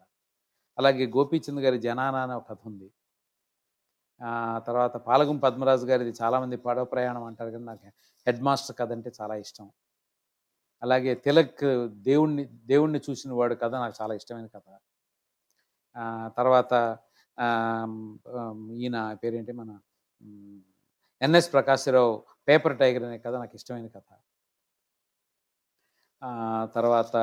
అలాగే 0.78 1.04
గోపీచంద్ 1.16 1.60
గారి 1.64 1.78
జనానా 1.86 2.20
అనే 2.26 2.34
ఒక 2.40 2.46
కథ 2.50 2.62
ఉంది. 2.70 2.88
తర్వాత 4.66 4.94
పాలగం 5.08 5.36
పద్మరాజు 5.44 5.84
గారిది 5.90 6.12
చాలామంది 6.22 6.56
పడవ 6.66 6.84
ప్రయాణం 6.84 7.24
అంటారు 7.28 7.50
కానీ 7.54 7.64
నాకు 7.70 7.86
హెడ్ 8.26 8.42
మాస్టర్ 8.46 8.76
కథ 8.80 8.90
అంటే 8.96 9.10
చాలా 9.20 9.34
ఇష్టం. 9.44 9.66
అలాగే 10.82 11.12
తిలక్ 11.24 11.64
దేవుణ్ణి 12.08 12.44
దేవుణ్ణి 12.72 13.00
చూసిన 13.08 13.30
వాడు 13.38 13.54
కథ 13.62 13.72
నాకు 13.84 13.94
చాలా 14.00 14.14
ఇష్టమైన 14.20 14.48
కథ. 14.56 14.68
తర్వాత 16.38 16.72
ఈయన 18.80 18.98
పేరేంటి 19.22 19.52
మన 19.60 19.70
ఎన్ఎస్ 21.20 21.48
ప్రకాశ్రావు 21.52 22.12
పేపర్ 22.48 22.76
టైగర్ 22.78 23.04
అనే 23.08 23.18
కథ 23.24 23.34
నాకు 23.42 23.56
ఇష్టమైన 23.58 23.88
కథ. 23.96 24.08
తర్వాత 26.76 27.14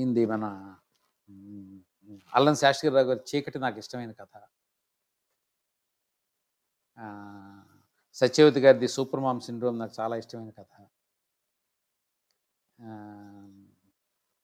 ఏంది 0.00 0.22
మన 0.32 0.44
అల్లం 2.34 2.54
శాస్త్రి 2.62 2.90
రావు 2.94 3.06
గారి 3.06 3.20
చీకటి 3.30 3.58
నాకు 3.58 3.78
ఇష్టమైన 3.78 4.12
కథ. 4.20 4.34
సత్యవతి 8.14 8.60
గారిది 8.60 8.88
సూపర్ 8.88 9.20
మామ్ 9.20 9.40
సిండ్రోమ్ 9.40 9.78
నాకు 9.78 9.94
చాలా 10.00 10.14
ఇష్టమైన 10.22 10.50
కథ. 10.58 10.72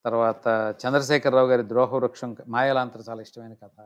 తర్వాత 0.04 0.46
చంద్రశేఖరరావు 0.80 1.48
గారి 1.48 1.64
ద్రోహవృక్షం 1.68 2.30
మాయలాంతర 2.48 3.00
చాలా 3.08 3.22
ఇష్టమైన 3.26 3.54
కథ. 3.62 3.78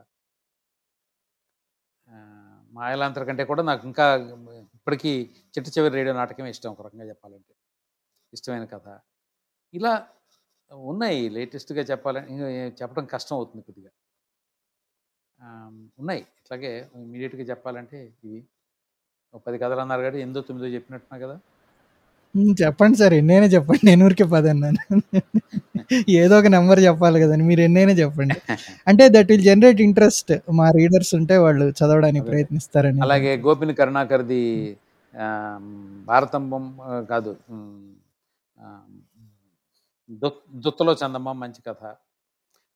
మాయలాంతర 2.73 3.23
కంటే 3.23 3.45
కూడా 3.45 3.63
నాకు 3.63 3.87
ఇంకా 3.87 4.05
ఇప్పటికీ 4.75 5.29
చిట్ట 5.55 5.77
చివరి 5.77 5.93
రేడియో 5.93 6.15
నాటకమే 6.15 6.49
ఇష్టం 6.49 6.71
ఒక 6.71 6.81
రకంగా 6.81 7.05
చెప్పాలంటే. 7.07 7.53
ఇష్టమైన 8.33 8.65
కథ. 8.65 8.87
ఇలా 9.73 9.93
ఉన్నాయి 10.71 11.29
లేటెస్ట్గా 11.29 11.81
చెప్పాలని 11.81 12.37
చెప్పడం 12.81 13.05
కష్టం 13.05 13.35
అవుతుంది 13.35 13.65
కొద్దిగా. 13.65 13.91
ఉన్నాయి. 15.99 16.21
ఇట్లాగే 16.21 16.71
ఇమీడియట్గా 16.95 17.41
చెప్పాలంటే 17.41 17.97
ఇవి. 18.23 18.43
ఒక 19.33 19.41
పది 19.47 19.57
కథలు 19.57 19.79
అన్నారు 19.79 20.01
కాబట్టి 20.01 20.21
ఎనిమిదో 20.21 20.41
తొమ్మిదో 20.41 20.75
చెప్పినట్టున్నా 20.75 21.27
కదా? 21.27 21.37
చెప్పండి 22.63 22.97
సార్ 22.97 23.13
ఎన్నైనా 23.13 23.45
చెప్పండి. 23.45 23.85
నేను 23.85 24.05
ఊరికే 24.05 24.23
పది 24.23 24.49
అన్నాను 24.49 24.79
ఏదో 26.21 26.35
ఒక 26.39 26.47
నెంబర్ 26.55 26.79
చెప్పాలి 26.79 27.17
కదండి. 27.21 27.43
మీరు 27.49 27.61
ఎన్నైనా 27.61 27.93
చెప్పండి. 28.01 28.35
అంటే 28.87 29.03
దట్ 29.15 29.29
విల్ 29.31 29.43
జనరేట్ 29.43 29.81
ఇంట్రెస్ట్ 29.87 30.31
మా 30.59 30.67
రీడర్స్ 30.77 31.13
ఉంటే 31.19 31.37
వాళ్ళు 31.45 31.65
చదవడానికి. 31.79 32.25
ప్రయత్నిస్తారని. 32.31 33.01
అలాగే 33.07 33.31
గోపిని 33.45 33.73
కరుణాకర్ది 33.81 34.41
భారతంబం 36.09 36.63
కాదు 37.09 37.33
దుత్తలో 40.63 40.93
చందమ్మ 41.01 41.31
మంచి 41.43 41.61
కథ. 41.67 41.83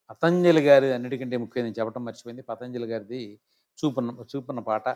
పతంజలి 0.09 0.61
గారి 0.67 0.87
అన్నిటికంటే 0.95 1.37
ముఖ్యం 1.37 1.63
నేను 1.65 1.75
చెప్పడం 1.79 2.03
మర్చిపోయింది. 2.05 2.43
పతంజలి 2.49 2.87
గారిది 2.91 3.21
చూపున్న 3.79 4.11
చూపున్న 4.33 4.59
పాట. 4.69 4.87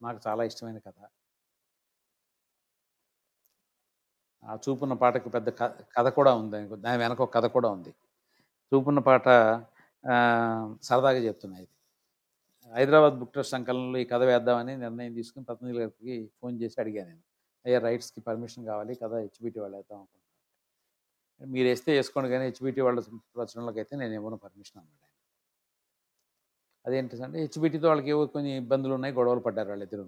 నాకు 0.00 0.18
చాలా 0.26 0.42
ఇష్టమైన 0.50 0.78
కథ. 0.86 0.98
ఆ 4.48 4.54
చూపున్న 4.64 4.94
పాటకు 5.02 5.28
పెద్ద 5.36 5.48
కథ 5.96 6.06
కూడా 6.18 6.32
ఉంది. 6.42 6.58
దాని 6.84 6.98
వెనక 7.04 7.20
ఒక 7.26 7.32
కథ 7.36 7.46
కూడా 7.56 7.68
ఉంది. 7.76 7.92
చూపున్న 8.72 9.00
పాట 9.08 9.26
సరదాగా 10.88 11.20
చెప్తున్నాయి 11.28 11.64
ఇది. 11.66 11.74
హైదరాబాద్ 12.72 13.16
బుక్ 13.20 13.32
ట్రస్ట్ 13.34 13.54
సంకలనంలో 13.56 13.98
ఈ 14.04 14.06
కథ 14.12 14.22
వేద్దామని 14.30 14.72
నిర్ణయం 14.84 15.12
తీసుకుని 15.18 15.44
పతంజలి 15.50 15.78
గారికి 15.82 16.14
ఫోన్ 16.40 16.56
చేసి 16.62 16.76
అడిగాను 16.82 17.08
నేను. 17.12 17.22
అయ్యా 17.64 17.78
రైట్స్కి 17.86 18.20
పర్మిషన్ 18.28 18.64
కావాలి 18.70 18.92
కథ 19.02 19.12
హెచ్బిటి 19.24 19.58
వాళ్ళు 19.62 19.76
వేద్దాం 19.78 19.98
అనుకుంటున్నాను 20.02 20.26
మీరు 21.40 21.68
వేస్తే 21.72 21.90
వేసుకోండి 21.98 22.28
కానీ 22.34 22.44
హెచ్బిటి 22.50 22.80
వాళ్ళ 22.86 22.98
రచనలకు 23.40 23.78
అయితే 23.82 23.94
నేను 24.02 24.14
ఏమైనా 24.18 24.38
పర్మిషన్ 24.46 24.78
అన్నాడు 24.80 25.02
ఆయన. 25.06 25.14
అదేంటంటే 26.84 27.38
హెచ్బిటితో 27.44 27.86
వాళ్ళకి 27.90 28.10
ఏవో 28.14 28.22
కొన్ని 28.36 28.52
ఇబ్బందులు 28.62 28.94
ఉన్నాయి 28.98 29.14
గొడవలు 29.18 29.42
పడ్డారు 29.46 29.70
వాళ్ళిద్దరూ 29.74 30.04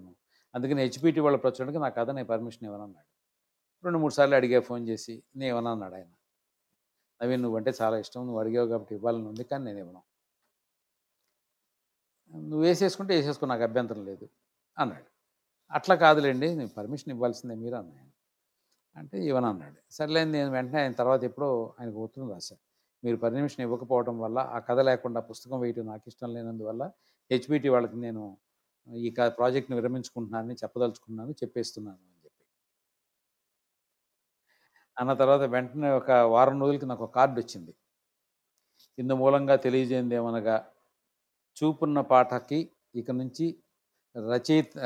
అందుకని 0.53 0.81
హెచ్బిటి 0.85 1.19
వాళ్ళ 1.25 1.37
ప్రచురణకి 1.45 1.79
నా 1.85 1.89
కథ 1.99 2.09
నేను 2.17 2.29
పర్మిషన్ 2.33 2.65
ఇవ్వనన్నాడు. 2.69 3.10
రెండు 3.83 3.99
మూడు 4.01 4.13
సార్లు 4.17 4.35
అడిగా 4.39 4.59
ఫోన్ 4.69 4.83
చేసి 4.89 5.13
నేను 5.39 5.49
ఇవ్వనన్నాడు 5.53 5.95
ఆయన. 5.99 6.11
నవీన్ 7.21 7.41
నువ్వంటే 7.45 7.71
చాలా 7.81 7.95
ఇష్టం 8.03 8.21
నువ్వు 8.27 8.39
అడిగావు 8.43 8.67
కాబట్టి 8.71 8.93
ఇవ్వాలని 8.97 9.27
ఉంది 9.31 9.43
కానీ 9.51 9.63
నేను 9.67 9.79
ఇవ్వను. 9.83 10.01
నువ్వు 12.33 12.63
వేసేసుకుంటే 12.67 13.13
వేసేసుకో 13.17 13.45
నాకు 13.45 13.63
అభ్యంతరం 13.69 14.03
లేదు 14.09 14.25
అన్నాడు. 14.77 15.07
అట్లా 15.71 15.95
కాదులేండి 16.03 16.47
నేను 16.59 16.71
పర్మిషన్ 16.79 17.11
ఇవ్వాల్సిందే 17.15 17.55
మీరు 17.63 17.75
అన్నాను 17.81 18.09
అంటే 18.95 19.17
ఇవ్వను 19.29 19.47
అన్నాడు. 19.51 19.77
సర్లే 19.97 20.21
నేను 20.35 20.49
వెంటనే 20.57 20.79
ఆయన 20.83 20.95
తర్వాత 21.01 21.21
ఎప్పుడో 21.29 21.49
ఆయనకు 21.79 21.99
ఉత్తరం 22.07 22.27
రాశాను 22.33 22.61
మీరు 23.03 23.17
పర్మిషన్ 23.17 23.63
ఇవ్వకపోవడం 23.67 24.15
వల్ల 24.23 24.39
ఆ 24.55 24.57
కథ 24.69 24.79
లేకుండా 24.89 25.19
పుస్తకం 25.29 25.59
వేయటం 25.63 25.85
నాకు 25.85 26.05
ఇష్టం 26.07 26.29
లేనందువల్ల 26.35 26.83
హెచ్పిటి 27.31 27.69
వాళ్ళకి 27.69 27.97
నేను 28.05 28.23
ఈ 28.87 29.09
ప్రాజెక్ట్ని 29.39 29.75
విరమించుకుంటున్నానని 29.79 30.55
చెప్పదలుచుకున్నాను 30.63 31.33
చెప్పేస్తున్నాను 31.41 32.01
అన్న 35.01 35.13
తర్వాత 35.13 35.41
వెంటనే 35.41 35.89
ఒక 35.91 36.11
వారం 36.11 36.61
రోజులకి 36.61 36.85
నాకు 36.85 37.03
ఒక 37.03 37.15
కార్డు 37.15 37.39
వచ్చింది. 37.41 37.73
ఇందు 38.99 39.13
మూలంగా 39.13 39.55
తెలియజేయింది 39.55 40.15
ఏమనగా 40.15 40.67
చూపున్న 41.57 42.01
పాటకి 42.01 42.71
ఇక 42.95 43.11
నుంచి 43.11 43.63
రచయిత 44.31 44.77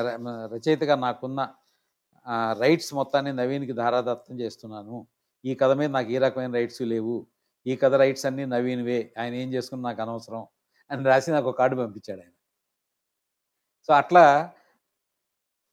రచయితగా 0.54 0.96
నాకున్న 0.96 1.54
రైట్స్ 2.60 2.94
మొత్తాన్ని 2.94 3.34
నవీన్కి 3.34 3.74
ధారాదత్తం 3.74 4.40
చేస్తున్నాను. 4.40 5.08
ఈ 5.46 5.56
కథ 5.56 5.72
మీద 5.72 5.90
నాకు 5.90 6.10
ఏ 6.12 6.18
రకమైన 6.18 6.54
రైట్స్ 6.54 6.82
లేవు. 6.82 7.28
ఈ 7.68 7.76
కథ 7.76 7.94
రైట్స్ 7.94 8.26
అన్నీ 8.26 8.46
నవీన్వే. 8.46 9.14
ఆయన 9.20 9.34
ఏం 9.34 9.54
చేసుకుని 9.54 9.82
నాకు 9.82 10.02
అనవసరం 10.02 10.48
అని 10.92 11.04
రాసి 11.04 11.32
నాకు 11.32 11.50
ఒక 11.50 11.58
కార్డు 11.58 11.76
పంపించాడు 11.76 12.22
ఆయన. 12.22 12.32
సో 13.88 13.94
అట్లా 13.94 14.54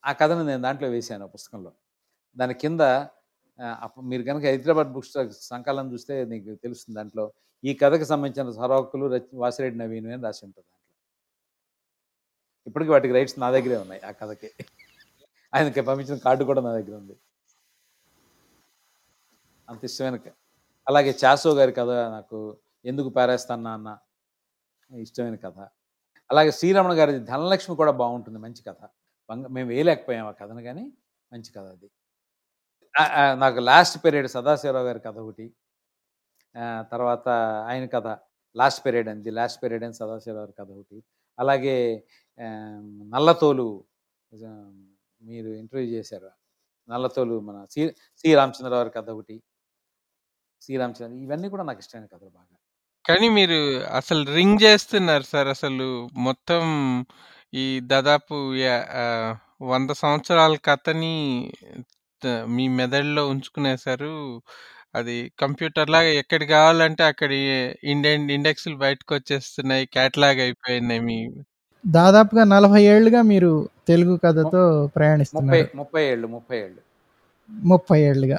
ఆ 0.05 0.13
కథను 0.13 0.45
నేను 0.45 0.63
దాంట్లో 0.63 0.89
వేశాను 0.89 1.25
ఆ 1.25 1.29
పుస్తకంలో. 1.29 1.73
దాని 2.37 2.55
కింద 2.55 2.81
మీరు 4.11 4.23
కనుక 4.29 4.45
హైదరాబాద్ 4.51 4.91
బుక్ 4.95 5.07
స్టాక్ 5.09 5.33
సంకలనం 5.53 5.89
చూస్తే 5.95 6.15
నీకు 6.33 6.51
తెలుస్తుంది 6.65 6.97
దాంట్లో. 6.99 7.25
ఈ 7.65 7.73
కథకు 7.83 8.07
సంబంధించిన 8.13 8.53
సరోకులు 8.61 9.07
వాసిరెడ్డి 9.43 9.79
నవీన్ 9.83 10.07
అని 10.15 10.23
రాసి 10.27 10.43
ఉంటుంది 10.47 10.67
దాంట్లో. 10.71 10.79
ఇప్పటికీ 12.69 12.91
వాటికి 12.95 13.15
రైట్స్ 13.19 13.37
నా 13.43 13.49
దగ్గరే 13.57 13.77
ఉన్నాయి 13.85 14.01
ఆ 14.09 14.11
కథకి. 14.21 14.51
ఆయనకి 15.53 15.83
పంపించిన 15.89 16.17
కార్డు 16.27 16.43
కూడా 16.51 16.61
నా 16.67 16.73
దగ్గర 16.79 16.95
ఉంది. 17.03 17.17
అంత 19.69 19.83
ఇష్టమైన 19.91 20.17
అలాగే 20.87 21.13
చాసో 21.23 21.51
గారి 21.59 21.73
కథ 21.81 21.93
నాకు 22.17 22.39
ఎందుకు 22.91 23.09
పారేస్తానా 23.17 23.73
అన్న 23.79 23.91
ఇష్టమైన 24.91 25.37
కథ. 25.45 25.59
అలాగే 26.31 26.51
శ్రీరమణ 26.59 26.93
గారి 27.01 27.13
ధనలక్ష్మి 27.31 27.75
కూడా 27.81 27.93
బాగుంటుంది 28.03 28.39
మంచి 28.47 28.63
కథ. 28.69 28.83
మేము 29.57 29.69
వేయలేకపోయాం 29.73 30.27
ఆ 30.31 30.35
కథను 30.41 30.63
కానీ 30.69 30.85
మంచి 31.33 31.51
కథ 31.57 31.67
అది. 31.77 31.89
నాకు 33.43 33.61
లాస్ట్ 33.61 33.97
పీరియడ్ 34.05 34.29
సదాశివరావు 34.29 34.87
గారి 34.87 35.01
కథ 35.07 35.19
ఒకటి 35.19 35.47
తర్వాత 36.93 37.27
ఆయన 37.69 37.85
కథ 37.95 38.09
లాస్ట్ 38.57 38.81
పీరియడ్ 38.87 39.09
అంది 39.09 39.31
లాస్ట్ 39.31 39.59
పీరియడ్ 39.63 39.85
అని 39.85 39.97
సదాశివరావు 40.01 40.53
కథ 40.61 40.71
ఒకటి. 40.73 40.99
అలాగే 41.39 41.77
నల్లతోలు 43.15 43.69
మీరు 45.21 45.51
ఇంటర్వ్యూ 45.63 45.89
చేశారు. 45.97 46.31
నల్లతోలు 46.89 47.37
మన 47.41 47.59
సి 47.73 47.81
సి 48.21 48.29
రామచంద్రరావు 48.35 48.83
గారి 48.83 48.93
కథ 48.99 49.09
ఒకటి. 49.11 49.37
సి 50.63 50.73
రామచంద్ర 50.77 51.19
ఇవన్నీ 51.27 51.49
కూడా 51.49 51.65
నాకు 51.69 51.81
ఇష్టమైన 51.85 52.07
కథలు 52.07 52.31
బాగా. 52.39 52.57
కానీ 53.05 53.29
మీరు 53.29 53.59
అసలు 54.01 54.23
రింగ్ 54.37 54.59
చేస్తున్నారు 54.63 55.23
సార్ 55.23 55.49
అసలు 55.49 55.89
మొత్తం 56.27 56.65
ఈ 57.55 57.65
దాదాపు 57.93 58.37
వంద 59.73 59.91
సంవత్సరాల 60.03 60.55
కథని 60.69 61.17
మీ 62.27 62.69
మెదడులో 62.69 63.29
ఉంచుకునేసారు. 63.29 64.43
అది 64.95 65.33
కంప్యూటర్ 65.41 65.91
లాగా 65.91 66.09
ఎక్కడికి 66.09 66.51
కావాలంటే 66.51 67.05
అక్కడ 67.05 67.33
ఇండెక్స్లు 67.33 68.77
బయటకు 68.77 69.15
వచ్చేస్తున్నాయి 69.15 69.87
క్యాటలాగ్ 69.87 70.41
అయిపోయినాయి 70.41 71.01
మీ 71.01 71.31
దాదాపుగా 71.87 72.45
నలభై 72.45 72.83
ఏళ్ళుగా 72.83 73.23
మీరు 73.23 73.69
తెలుగు 73.89 74.21
కథతో 74.25 74.83
ముప్పై 74.83 74.93
ప్రయాణిస్తున్నారు. 74.97 75.69
ముప్పై 75.75 76.05
ఏళ్ళు 76.05 76.27
ముప్పై 76.27 76.57
ఏళ్ళు. 76.57 76.79
ముప్పై 77.51 78.01
ఏళ్ళుగా. 78.01 78.39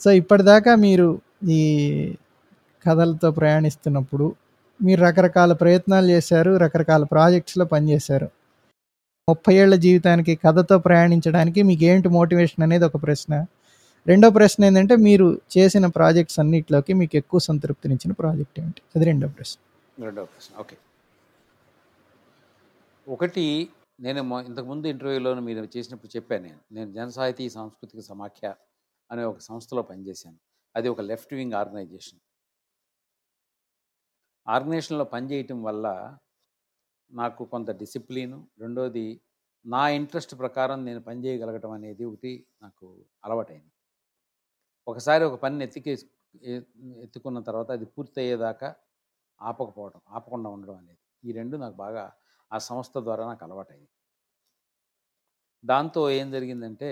సో 0.00 0.10
ఇప్పటిదాకా 0.10 0.74
మీరు 0.74 1.20
ఈ 1.48 2.14
కథలతో 2.88 3.30
ప్రయాణిస్తున్నప్పుడు 3.30 4.34
మీరు 4.82 5.00
రకరకాల 5.00 5.52
ప్రయత్నాలు 5.52 6.06
చేశారు 6.06 6.56
రకరకాల 6.56 7.04
ప్రాజెక్ట్స్లో 7.04 7.64
పనిచేశారు. 7.64 8.30
ముప్పై 9.28 9.54
ఏళ్ళ 9.54 9.74
జీవితానికి 9.74 10.34
కథతో 10.36 10.78
ప్రయాణించడానికి 10.78 11.62
మీకు 11.62 11.84
ఏంటి 11.84 12.08
మోటివేషన్ 12.08 12.62
అనేది 12.62 12.84
ఒక 12.84 12.96
ప్రశ్న. 13.02 13.46
రెండో 14.06 14.30
ప్రశ్న 14.30 14.64
ఏంటంటే 14.64 14.96
మీరు 14.96 15.40
చేసిన 15.58 15.86
ప్రాజెక్ట్స్ 15.86 16.38
అన్నిటిలోకి 16.40 16.92
మీకు 16.92 17.16
ఎక్కువ 17.16 17.40
సంతృప్తినిచ్చిన 17.40 18.12
ప్రాజెక్ట్ 18.12 18.60
ఏంటి? 18.60 18.82
అది 18.96 19.04
రెండో 19.04 19.28
ప్రశ్న. 19.28 20.04
రెండవ 20.04 20.24
ప్రశ్న 20.24 20.56
ఓకే. 20.58 20.76
ఒకటి 23.08 23.68
నేను 24.00 24.40
ఇంతకుముందు 24.40 24.86
ఇంటర్వ్యూలో 24.86 25.34
మీరు 25.34 25.68
చేసినప్పుడు 25.76 26.16
చెప్పాను 26.16 26.42
నేను. 26.42 26.58
నేను 26.72 26.92
జనసాహితీ 26.92 27.50
సాంస్కృతిక 27.50 28.00
సమాఖ్య 28.00 28.54
అనే 29.12 29.24
ఒక 29.24 29.38
సంస్థలో 29.38 29.82
పనిచేశాను. 29.82 30.36
అది 30.76 30.88
ఒక 30.88 31.00
లెఫ్ట్ 31.00 31.34
వింగ్ 31.34 31.52
ఆర్గనైజేషన్. 31.52 32.18
ఆర్గనైజేషన్లో 34.48 35.04
పనిచేయటం 35.04 35.62
వల్ల 35.62 36.16
నాకు 37.12 37.42
కొంత 37.44 37.70
డిసిప్లిను. 37.80 38.38
రెండోది 38.62 39.06
నా 39.64 39.82
ఇంట్రెస్ట్ 39.98 40.34
ప్రకారం 40.42 40.78
నేను 40.88 41.00
పని 41.08 41.20
చేయగలగటం 41.24 41.72
అనేది 41.78 42.04
ఒకటి 42.10 42.32
నాకు 42.62 42.86
అలవాటైంది. 43.24 43.70
ఒకసారి 44.86 45.22
ఒక 45.24 45.36
పనిని 45.44 45.64
ఎత్తికే 45.66 45.92
ఎత్తుకున్న 47.04 47.38
తర్వాత 47.48 47.70
అది 47.76 47.86
పూర్తయ్యేదాకా 47.94 48.68
ఆపకపోవడం 49.40 50.00
ఆపకుండా 50.16 50.48
ఉండడం 50.56 50.76
అనేది 50.82 51.00
ఈ 51.28 51.32
రెండు 51.38 51.56
నాకు 51.56 51.76
బాగా 51.84 52.04
ఆ 52.50 52.58
సంస్థ 52.68 52.94
ద్వారా 52.98 53.24
నాకు 53.30 53.42
అలవాటైంది. 53.46 53.90
దాంతో 55.64 56.02
ఏం 56.20 56.28
జరిగిందంటే 56.30 56.90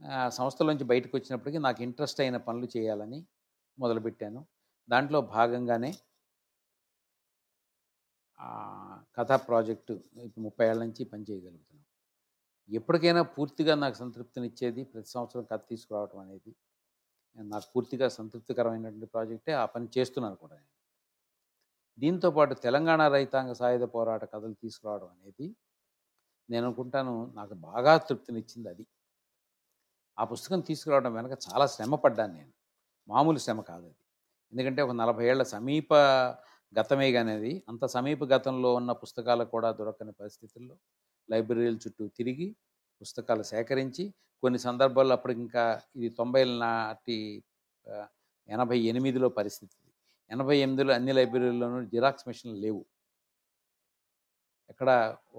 ఆ 0.00 0.28
సంస్థలోంచి 0.38 0.84
బయటకు 0.92 1.14
వచ్చినప్పటికీ 1.16 1.58
నాకు 1.66 1.80
ఇంట్రెస్ట్ 1.82 2.20
అయిన 2.20 2.36
పనులు 2.48 2.68
చేయాలని 2.76 3.20
మొదలుపెట్టాను. 3.78 4.40
దాంట్లో 4.88 5.20
భాగంగానే 5.36 5.90
కథా 9.16 9.36
ప్రాజెక్టు 9.36 9.92
ఇప్పుడు 10.24 10.40
ముప్పై 10.40 10.66
ఏళ్ళ 10.66 10.80
నుంచి 10.82 11.04
పనిచేయగలుగుతున్నాను 11.04 11.84
ఎప్పటికైనా 12.70 13.22
పూర్తిగా 13.22 13.74
నాకు 13.74 13.94
సంతృప్తినిచ్చేది 13.94 14.84
ప్రతి 14.84 15.10
సంవత్సరం 15.10 15.44
కథ 15.44 15.60
తీసుకురావడం 15.68 16.18
అనేది. 16.18 16.52
నాకు 17.36 17.66
పూర్తిగా 17.74 18.08
సంతృప్తికరమైనటువంటి 18.08 19.06
ప్రాజెక్టే 19.06 19.52
ఆ 19.52 19.64
పని 19.66 19.88
చేస్తున్నాను 19.98 20.36
కూడా 20.36 20.54
నేను. 20.54 20.72
దీంతో 21.98 22.30
పాటు 22.30 22.54
తెలంగాణ 22.54 23.08
రైతాంగ 23.08 23.52
సాయుధ 23.52 23.84
పోరాట 23.94 24.24
కథలు 24.24 24.54
తీసుకురావడం 24.54 25.08
అనేది 25.08 25.46
నేను 26.48 26.66
అనుకుంటాను 26.66 27.32
నాకు 27.34 27.54
బాగా 27.54 27.96
తృప్తినిచ్చింది 27.98 28.68
అది. 28.68 28.84
ఆ 30.18 30.24
పుస్తకం 30.24 30.60
తీసుకురావడం 30.60 31.12
వెనక 31.14 31.34
చాలా 31.46 31.66
శ్రమ 31.66 31.94
పడ్డాను 31.94 32.32
నేను. 32.32 32.52
మామూలు 33.08 33.38
శ్రమ 33.38 33.60
కాదు 33.60 33.86
అది. 33.86 33.98
ఎందుకంటే 34.52 34.82
ఒక 34.82 34.90
నలభై 34.92 35.24
ఏళ్ళ 35.26 35.42
సమీప 35.42 35.92
గతమే 36.76 37.08
కానీ 37.12 37.32
అది 37.38 37.52
అంత 37.68 37.84
సమీప 37.86 38.24
గతంలో 38.34 38.70
ఉన్న 38.74 38.92
పుస్తకాలు 39.02 39.44
కూడా 39.54 39.68
దొరకని 39.78 40.12
పరిస్థితుల్లో 40.20 40.74
లైబ్రరీల 41.28 41.76
చుట్టూ 41.84 42.04
తిరిగి 42.18 42.48
పుస్తకాలు 43.00 43.44
సేకరించి 43.52 44.04
కొన్ని 44.42 44.58
సందర్భాల్లో 44.58 45.14
అప్పటికి 45.18 45.40
ఇంకా 45.46 45.64
ఇది 45.96 46.08
తొంభైల 46.18 46.50
నాటి 46.64 47.18
ఎనభై 48.48 48.78
ఎనిమిదిలో 48.90 49.28
పరిస్థితి. 49.38 49.76
ఎనభై 50.30 50.56
ఎనిమిదిలో 50.64 50.92
అన్ని 50.98 51.12
లైబ్రరీల్లోనూ 51.18 51.78
జిరాక్స్ 51.92 52.26
మిషన్లు 52.28 52.58
లేవు. 52.64 52.82
ఎక్కడ 54.72 54.90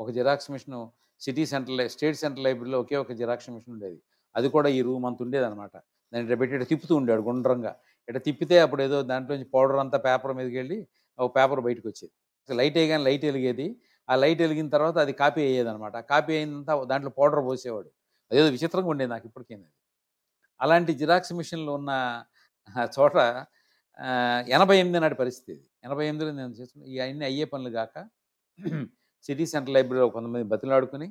ఒక 0.01 0.09
xerox 0.17 0.49
machine 0.53 0.77
city 1.21 1.43
centre 1.51 1.89
state 1.95 2.17
centre 2.23 2.43
లైబ్రరీలో 2.47 2.79
ఒకే 2.83 2.97
ఒక 3.03 3.13
జిరాక్స్ 3.21 3.49
మిషన్ 3.55 3.73
ఉండేది. 3.75 3.99
అది 4.35 4.47
కూడా 4.55 4.69
ఈ 4.77 4.79
రూమ్ 4.87 5.05
అంత 5.09 5.19
ఉండేది 5.25 5.45
అనమాట 5.49 5.75
దాన్ని 6.13 6.23
ఇట్లా 6.25 6.37
పెట్టి 6.41 6.53
ఇట్లా 6.57 6.67
తిప్పుతూ 6.73 6.93
ఉండాడు 7.01 7.21
గుండ్రంగా. 7.29 7.71
ఇట్లా 8.07 8.21
తిప్పితే 8.27 8.57
అప్పుడు 8.65 8.81
ఏదో 8.87 8.97
దాంట్లోంచి 9.11 9.47
పౌడర్ 9.55 9.79
అంతా 9.83 9.97
పేపర్ 10.07 10.33
మీదకి 10.39 10.57
వెళ్ళి 10.61 10.77
ఒక 11.19 11.29
పేపర్ 11.37 11.61
బయటకు 11.67 11.87
వచ్చేది 11.91 12.13
లైట్ 12.49 12.77
వేయగానే 12.79 13.03
లైట్ 13.07 13.23
వెలిగేది. 13.29 13.67
ఆ 14.09 14.13
లైట్ 14.23 14.41
వెలిగిన 14.45 14.67
తర్వాత 14.75 14.97
అది 15.05 15.13
కాపీ 15.21 15.41
అయ్యేది 15.47 15.69
అనమాట 15.71 15.95
కాపీ 16.11 16.33
అయినంత 16.39 16.71
దాంట్లో 16.91 17.11
పౌడర్ 17.19 17.41
పోసేవాడు. 17.49 17.89
అదేదో 18.31 18.49
విచిత్రంగా 18.55 18.89
ఉండేది 18.93 19.11
నాకు 19.15 19.25
ఇప్పటికైనా. 19.29 19.67
అలాంటి 20.59 20.91
జిరాక్స్ 21.01 21.33
మిషన్లు 21.39 21.71
ఉన్న 21.79 21.91
ఆ 22.69 22.83
చోట 22.97 23.17
ఎనభై 24.57 24.75
ఎనిమిది 24.81 24.99
నాటి 25.03 25.15
పరిస్థితి 25.21 25.49
ఇది. 25.55 25.65
ఎనభై 25.87 26.05
ఎనిమిదిలో 26.09 26.31
నేను 26.39 26.53
చేస్తున్న 26.59 26.83
ఈ 26.93 26.95
అన్ని 27.05 27.25
అయ్యే 27.29 27.45
పనులు 27.53 27.71
కాక 27.77 27.95
సిటీ 29.27 29.45
సెంటర్ 29.53 29.73
లైబ్రరీలో 29.77 30.07
కొంతమంది 30.15 30.45
బతిలాడుకుని 30.53 31.07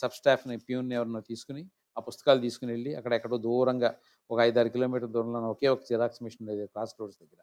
సబ్ 0.00 0.16
స్టాఫ్ని 0.18 0.56
ప్యూన్ని 0.68 0.94
ఎవరినో 0.98 1.20
తీసుకుని 1.30 1.62
ఆ 1.96 2.00
పుస్తకాలు 2.08 2.40
తీసుకుని 2.46 2.70
వెళ్ళి 2.76 2.92
అక్కడ 2.98 3.12
ఎక్కడో 3.18 3.38
దూరంగా 3.48 3.90
ఒక 4.30 4.38
ఐదారు 4.48 4.70
కిలోమీటర్ 4.76 5.10
దూరంలో 5.16 5.50
ఒకే 5.54 5.68
ఒక 5.74 5.82
జిరాక్స్ 5.90 6.22
మిషన్ 6.26 6.42
ఉండేది 6.44 6.66
క్రాస్ 6.74 6.94
రోడ్స్ 7.00 7.18
దగ్గర. 7.22 7.40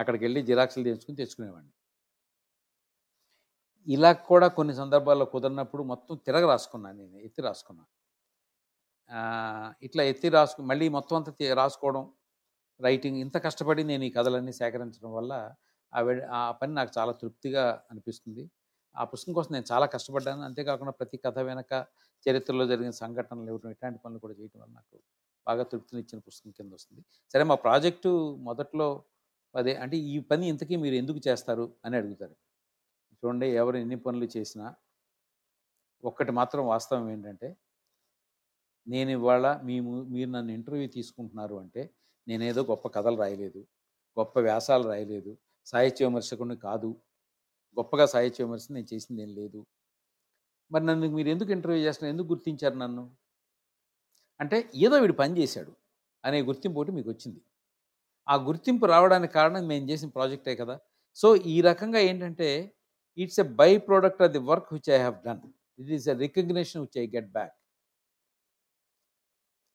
అక్కడికి 0.00 0.22
వెళ్ళి 0.26 0.40
జిరాక్స్లు 0.48 0.84
తెచ్చుకుని 0.88 1.18
తెచ్చుకునేవాడిని. 1.20 1.72
ఇలా 3.86 4.10
కూడా 4.28 4.46
కొన్ని 4.56 4.74
సందర్భాల్లో 4.74 5.26
కుదరినప్పుడు 5.34 5.82
మొత్తం 5.84 6.14
తిరగ 6.26 6.44
రాసుకున్నాను 6.46 6.98
నేను 7.02 7.18
ఎత్తి 7.26 7.40
రాసుకున్నాను. 7.42 7.90
ఇట్లా 9.82 10.02
ఎత్తి 10.04 10.28
రాసుకు 10.28 10.62
మళ్ళీ 10.62 10.86
మొత్తం 10.96 11.16
అంతా 11.16 11.32
రాసుకోవడం 11.54 12.04
రైటింగ్ 12.80 13.18
ఇంత 13.18 13.36
కష్టపడి 13.46 13.82
నేను 13.84 14.04
ఈ 14.04 14.10
కథలన్నీ 14.10 14.52
సేకరించడం 14.60 15.12
వల్ల 15.12 15.32
ఆ 15.92 16.00
ఆ 16.38 16.42
పని 16.60 16.72
నాకు 16.74 16.92
చాలా 16.98 17.12
తృప్తిగా 17.22 17.64
అనిపిస్తుంది. 17.90 18.44
ఆ 18.96 19.04
పుస్తకం 19.04 19.34
కోసం 19.34 19.52
నేను 19.54 19.66
చాలా 19.72 19.86
కష్టపడ్డాను. 19.94 20.42
అంతేకాకుండా 20.42 20.92
ప్రతి 21.00 21.18
కథ 21.26 21.38
వెనక 21.50 21.72
చరిత్రలో 22.26 22.64
జరిగిన 22.66 22.92
సంఘటనలు 23.02 23.48
ఇవ్వడం 23.52 23.70
ఇట్లాంటి 23.70 23.98
పనులు 24.04 24.20
కూడా 24.20 24.34
చేయటం 24.40 24.60
వల్ల 24.62 24.72
నాకు 24.78 24.96
బాగా 25.46 25.64
తృప్తినిచ్చిన 25.72 26.18
పుస్తకం 26.28 26.52
కింద 26.58 26.72
వస్తుంది. 26.72 27.02
సరే 27.34 27.44
మా 27.44 27.56
ప్రాజెక్టు 27.66 28.10
మొదట్లో 28.48 28.88
అదే 29.54 29.72
అంటే 29.82 29.96
ఈ 30.12 30.16
పని 30.30 30.44
ఇంతకీ 30.48 30.74
మీరు 30.76 30.96
ఎందుకు 30.96 31.20
చేస్తారు 31.26 31.66
అని 31.84 31.96
అడుగుతారు. 31.96 32.34
చూడండి 33.22 33.48
ఎవరు 33.62 33.76
ఎన్ని 33.76 33.98
పనులు 34.04 34.28
చేసినా 34.36 34.66
ఒక్కటి 36.04 36.32
మాత్రం 36.38 36.62
వాస్తవం 36.66 37.06
ఏంటంటే 37.10 37.48
నేను 38.86 39.10
ఇవాళ 39.10 39.46
మీ 39.64 39.76
మీరు 40.12 40.30
నన్ను 40.30 40.52
ఇంటర్వ్యూ 40.52 40.88
తీసుకుంటున్నారు 40.96 41.56
అంటే 41.62 41.82
నేనేదో 42.26 42.60
గొప్ప 42.70 42.88
కథలు 42.96 43.18
రాయలేదు 43.22 43.60
గొప్ప 44.16 44.34
వ్యాసాలు 44.40 44.84
రాయలేదు 44.88 45.32
సాహిత్య 45.66 46.06
విమర్శకుడిని 46.06 46.56
కాదు 46.66 46.90
గొప్పగా 47.76 48.06
సాహిత్య 48.14 48.44
విమర్శ 48.44 48.66
నేను 48.70 48.88
చేసింది 48.92 49.22
ఏం 49.22 49.32
లేదు. 49.40 49.60
మరి 50.70 50.84
నన్ను 50.84 51.06
మీరు 51.14 51.28
ఎందుకు 51.28 51.50
ఇంటర్వ్యూ 51.52 51.80
చేస్తున్నారు? 51.86 52.12
ఎందుకు 52.14 52.28
గుర్తించారు 52.32 52.76
నన్ను? 52.76 53.04
అంటే 54.40 54.56
ఏదో 54.84 54.96
వీడు 54.98 55.14
పని 55.14 55.34
చేశాడు 55.40 55.72
అనే 56.24 56.38
గుర్తింపు 56.42 56.78
ఒకటి 56.80 56.92
మీకు 56.98 57.10
వచ్చింది. 57.10 57.40
ఆ 58.30 58.36
గుర్తింపు 58.46 58.86
రావడానికి 58.86 59.32
కారణం 59.32 59.66
మేము 59.66 59.84
చేసిన 59.90 60.08
ప్రాజెక్టే 60.08 60.54
కదా. 60.56 60.76
సో 61.16 61.28
ఈ 61.54 61.56
రకంగా 61.60 62.00
ఏంటంటే 62.00 62.48
it's 63.18 63.40
a 63.40 63.46
by 63.60 63.70
product 63.78 64.22
of 64.22 64.32
the 64.32 64.42
work 64.50 64.70
which 64.74 64.90
I 64.90 64.98
have 64.98 65.16
done. 65.26 65.42
It 65.78 65.90
is 65.90 66.08
a 66.08 66.16
recognition 66.24 66.82
which 66.82 66.98
I 67.04 67.06
get 67.16 67.30
back. 67.30 67.54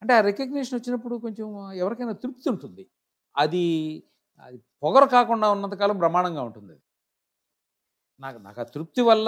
అంటే 0.01 0.13
ఆ 0.13 0.21
రికగ్నేషన్ 0.21 0.77
వచ్చినప్పుడు 0.79 1.15
కొంచెం 1.17 1.47
ఎవరికైనా 1.75 2.13
తృప్తి 2.23 2.47
ఉంటుంది. 2.49 2.83
అది 3.35 3.63
అది 4.45 4.57
పొగరు 4.83 5.07
కాకుండా 5.07 5.47
ఉన్నంతకాలం 5.51 5.97
బ్రహ్మాండంగా 5.97 6.41
ఉంటుంది 6.41 6.71
అది. 6.71 6.83
నాకు 8.21 8.37
నాకు 8.37 8.59
ఆ 8.61 8.67
తృప్తి 8.67 9.01
వల్ల 9.01 9.27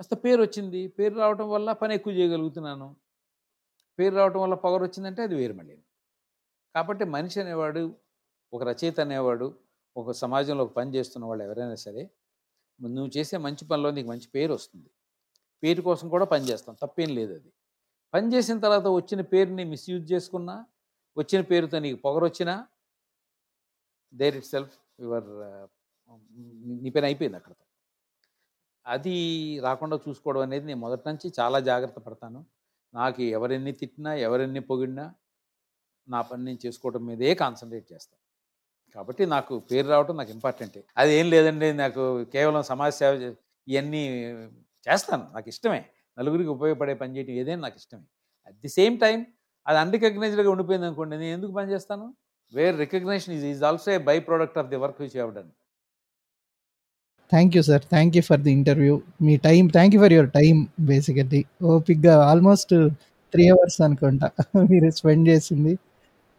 కాస్త 0.00 0.14
పేరు 0.24 0.40
వచ్చింది. 0.42 0.80
పేరు 0.88 1.14
రావటం 1.14 1.48
వల్ల 1.50 1.72
పని 1.72 1.94
ఎక్కువ 1.94 2.12
చేయగలుగుతున్నాను. 2.12 2.88
పేరు 3.98 4.14
రావటం 4.14 4.40
వల్ల 4.40 4.56
పొగరు 4.64 4.82
వచ్చిందంటే 4.84 5.22
అది 5.22 5.34
వేరు 5.34 5.54
మళ్ళీ. 5.54 5.76
కాబట్టి 6.78 7.04
మనిషి 7.14 7.38
అనేవాడు 7.40 7.82
ఒక 8.52 8.62
రచయిత 8.62 8.98
అనేవాడు 9.00 9.46
ఒక 9.96 10.10
సమాజంలో 10.22 10.64
పని 10.78 10.90
చేస్తున్న 10.96 11.24
వాళ్ళు 11.26 11.44
ఎవరైనా 11.44 11.76
సరే 11.86 12.02
నువ్వు 12.80 13.10
చేసే 13.16 13.36
మంచి 13.46 13.64
పనిలో 13.68 13.90
నీకు 13.90 14.08
మంచి 14.08 14.28
పేరు 14.34 14.52
వస్తుంది. 14.52 14.88
పేరు 15.62 15.80
కోసం 15.82 16.06
కూడా 16.08 16.24
పని 16.24 16.44
చేస్తాం. 16.50 16.74
తప్పేం 16.82 17.10
లేదు 17.18 17.32
అది. 17.34 17.50
పని 18.14 18.26
చేసిన 18.34 18.56
తర్వాత 18.60 18.86
వచ్చిన 18.98 19.20
పేరుని 19.32 19.64
మిస్యూజ్ 19.64 20.04
చేసుకున్నా 20.12 20.56
వచ్చిన 21.16 21.40
పేరుతో 21.42 21.78
నీకు 21.78 21.98
పొగరొచ్చినా 22.04 22.54
దేర్ 24.12 24.36
ఇట్ 24.36 24.46
సెల్ఫ్ 24.46 24.76
యువర్ 25.00 25.28
నీ 26.84 26.90
పని 26.90 27.06
అయిపోయింది 27.06 27.36
అక్కడతో. 27.36 27.64
అది 28.86 29.16
రాకుండా 29.66 29.96
చూసుకోవడం 30.06 30.42
అనేది 30.42 30.66
నేను 30.66 30.80
మొదటి 30.80 31.04
నుంచి 31.08 31.28
చాలా 31.40 31.58
జాగ్రత్త 31.60 31.98
పడతాను. 31.98 32.40
నాకు 32.94 33.22
ఎవరెన్ని 33.36 33.72
తిట్టినా 33.72 34.12
ఎవరెన్ని 34.26 34.60
పొగిడినా 34.60 35.06
నా 36.08 36.20
పని 36.20 36.44
నేను 36.44 36.58
చేసుకోవడం 36.66 37.06
మీదే 37.06 37.34
కాన్సన్ట్రేట్ 37.34 37.92
చేస్తాను. 37.92 38.22
కాబట్టి 38.94 39.26
నాకు 39.26 39.58
పేరు 39.58 39.88
రావడం 39.88 40.16
నాకు 40.16 40.30
ఇంపార్టెంటే 40.30 40.84
అది 40.96 41.14
ఏం 41.14 41.30
లేదండి 41.30 41.72
నాకు 41.72 42.24
కేవలం 42.24 42.62
సమాజ 42.62 42.92
సేవ 42.92 43.14
చే- 43.14 43.34
ఇవన్నీ 43.68 44.08
చేస్తాను 44.86 45.26
నాకు 45.34 45.48
ఇష్టమే. 45.48 45.84
నలుగురికి 46.18 46.48
ఉపయోగపడే 46.48 46.94
పని 46.94 47.16
చేయడం 47.16 47.30
ఏదైనా 47.30 47.62
నాకు 47.62 47.74
ఇష్టమే. 47.76 48.02
అట్ 48.46 48.56
ది 48.56 48.68
సేమ్ 48.68 49.00
టైం 49.00 49.26
అది 49.66 49.78
అన్రికగ్నైజ్డ్గా 49.78 50.50
ఉండిపోయింది 50.50 50.86
అనుకోండి 50.86 51.16
నేను 51.18 51.32
ఎందుకు 51.32 51.52
పని 51.52 51.72
చేస్తాను? 51.72 52.14
Where 52.54 52.78
recognition 52.78 53.34
is 53.34 53.44
is 53.44 53.64
also 53.64 53.92
a 53.92 53.98
by 53.98 54.18
product 54.18 54.58
of 54.58 54.66
the 54.66 54.76
work 54.76 55.00
which 55.00 55.10
have 55.10 55.34
done 55.34 55.50
thank 57.30 57.56
you 57.56 57.62
sir 57.62 57.82
thank 57.82 58.16
you 58.16 58.22
for 58.22 58.40
the 58.40 58.52
interview 58.52 59.02
me 59.22 59.36
time 59.36 59.68
thank 59.68 59.94
you 59.94 60.00
for 60.00 60.12
your 60.12 60.30
time 60.30 60.66
basically 60.80 61.44
ఓపిక్గా 61.62 62.24
almost 62.24 62.88
three 63.32 63.48
hours 63.48 63.80
అనుకుంటా 63.80 64.30
మీరు 64.56 64.90
spend 64.90 65.28
చేసింది. 65.28 65.78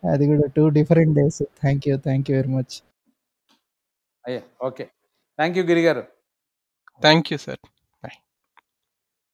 అది 0.04 0.26
కూడా 0.28 0.46
two 0.56 0.64
different 0.78 1.14
days 1.16 1.42
thank 1.62 1.86
you 1.90 1.96
thank 2.06 2.30
you 2.30 2.36
very 2.36 2.52
much 2.54 2.76
అయ్యా 4.26 4.42
okay 4.62 4.86
thank 5.40 5.58
you 5.60 5.64
Giri 5.64 5.84
garu 5.88 6.04
thank 7.02 7.30
you 7.32 7.40
sir 7.46 7.62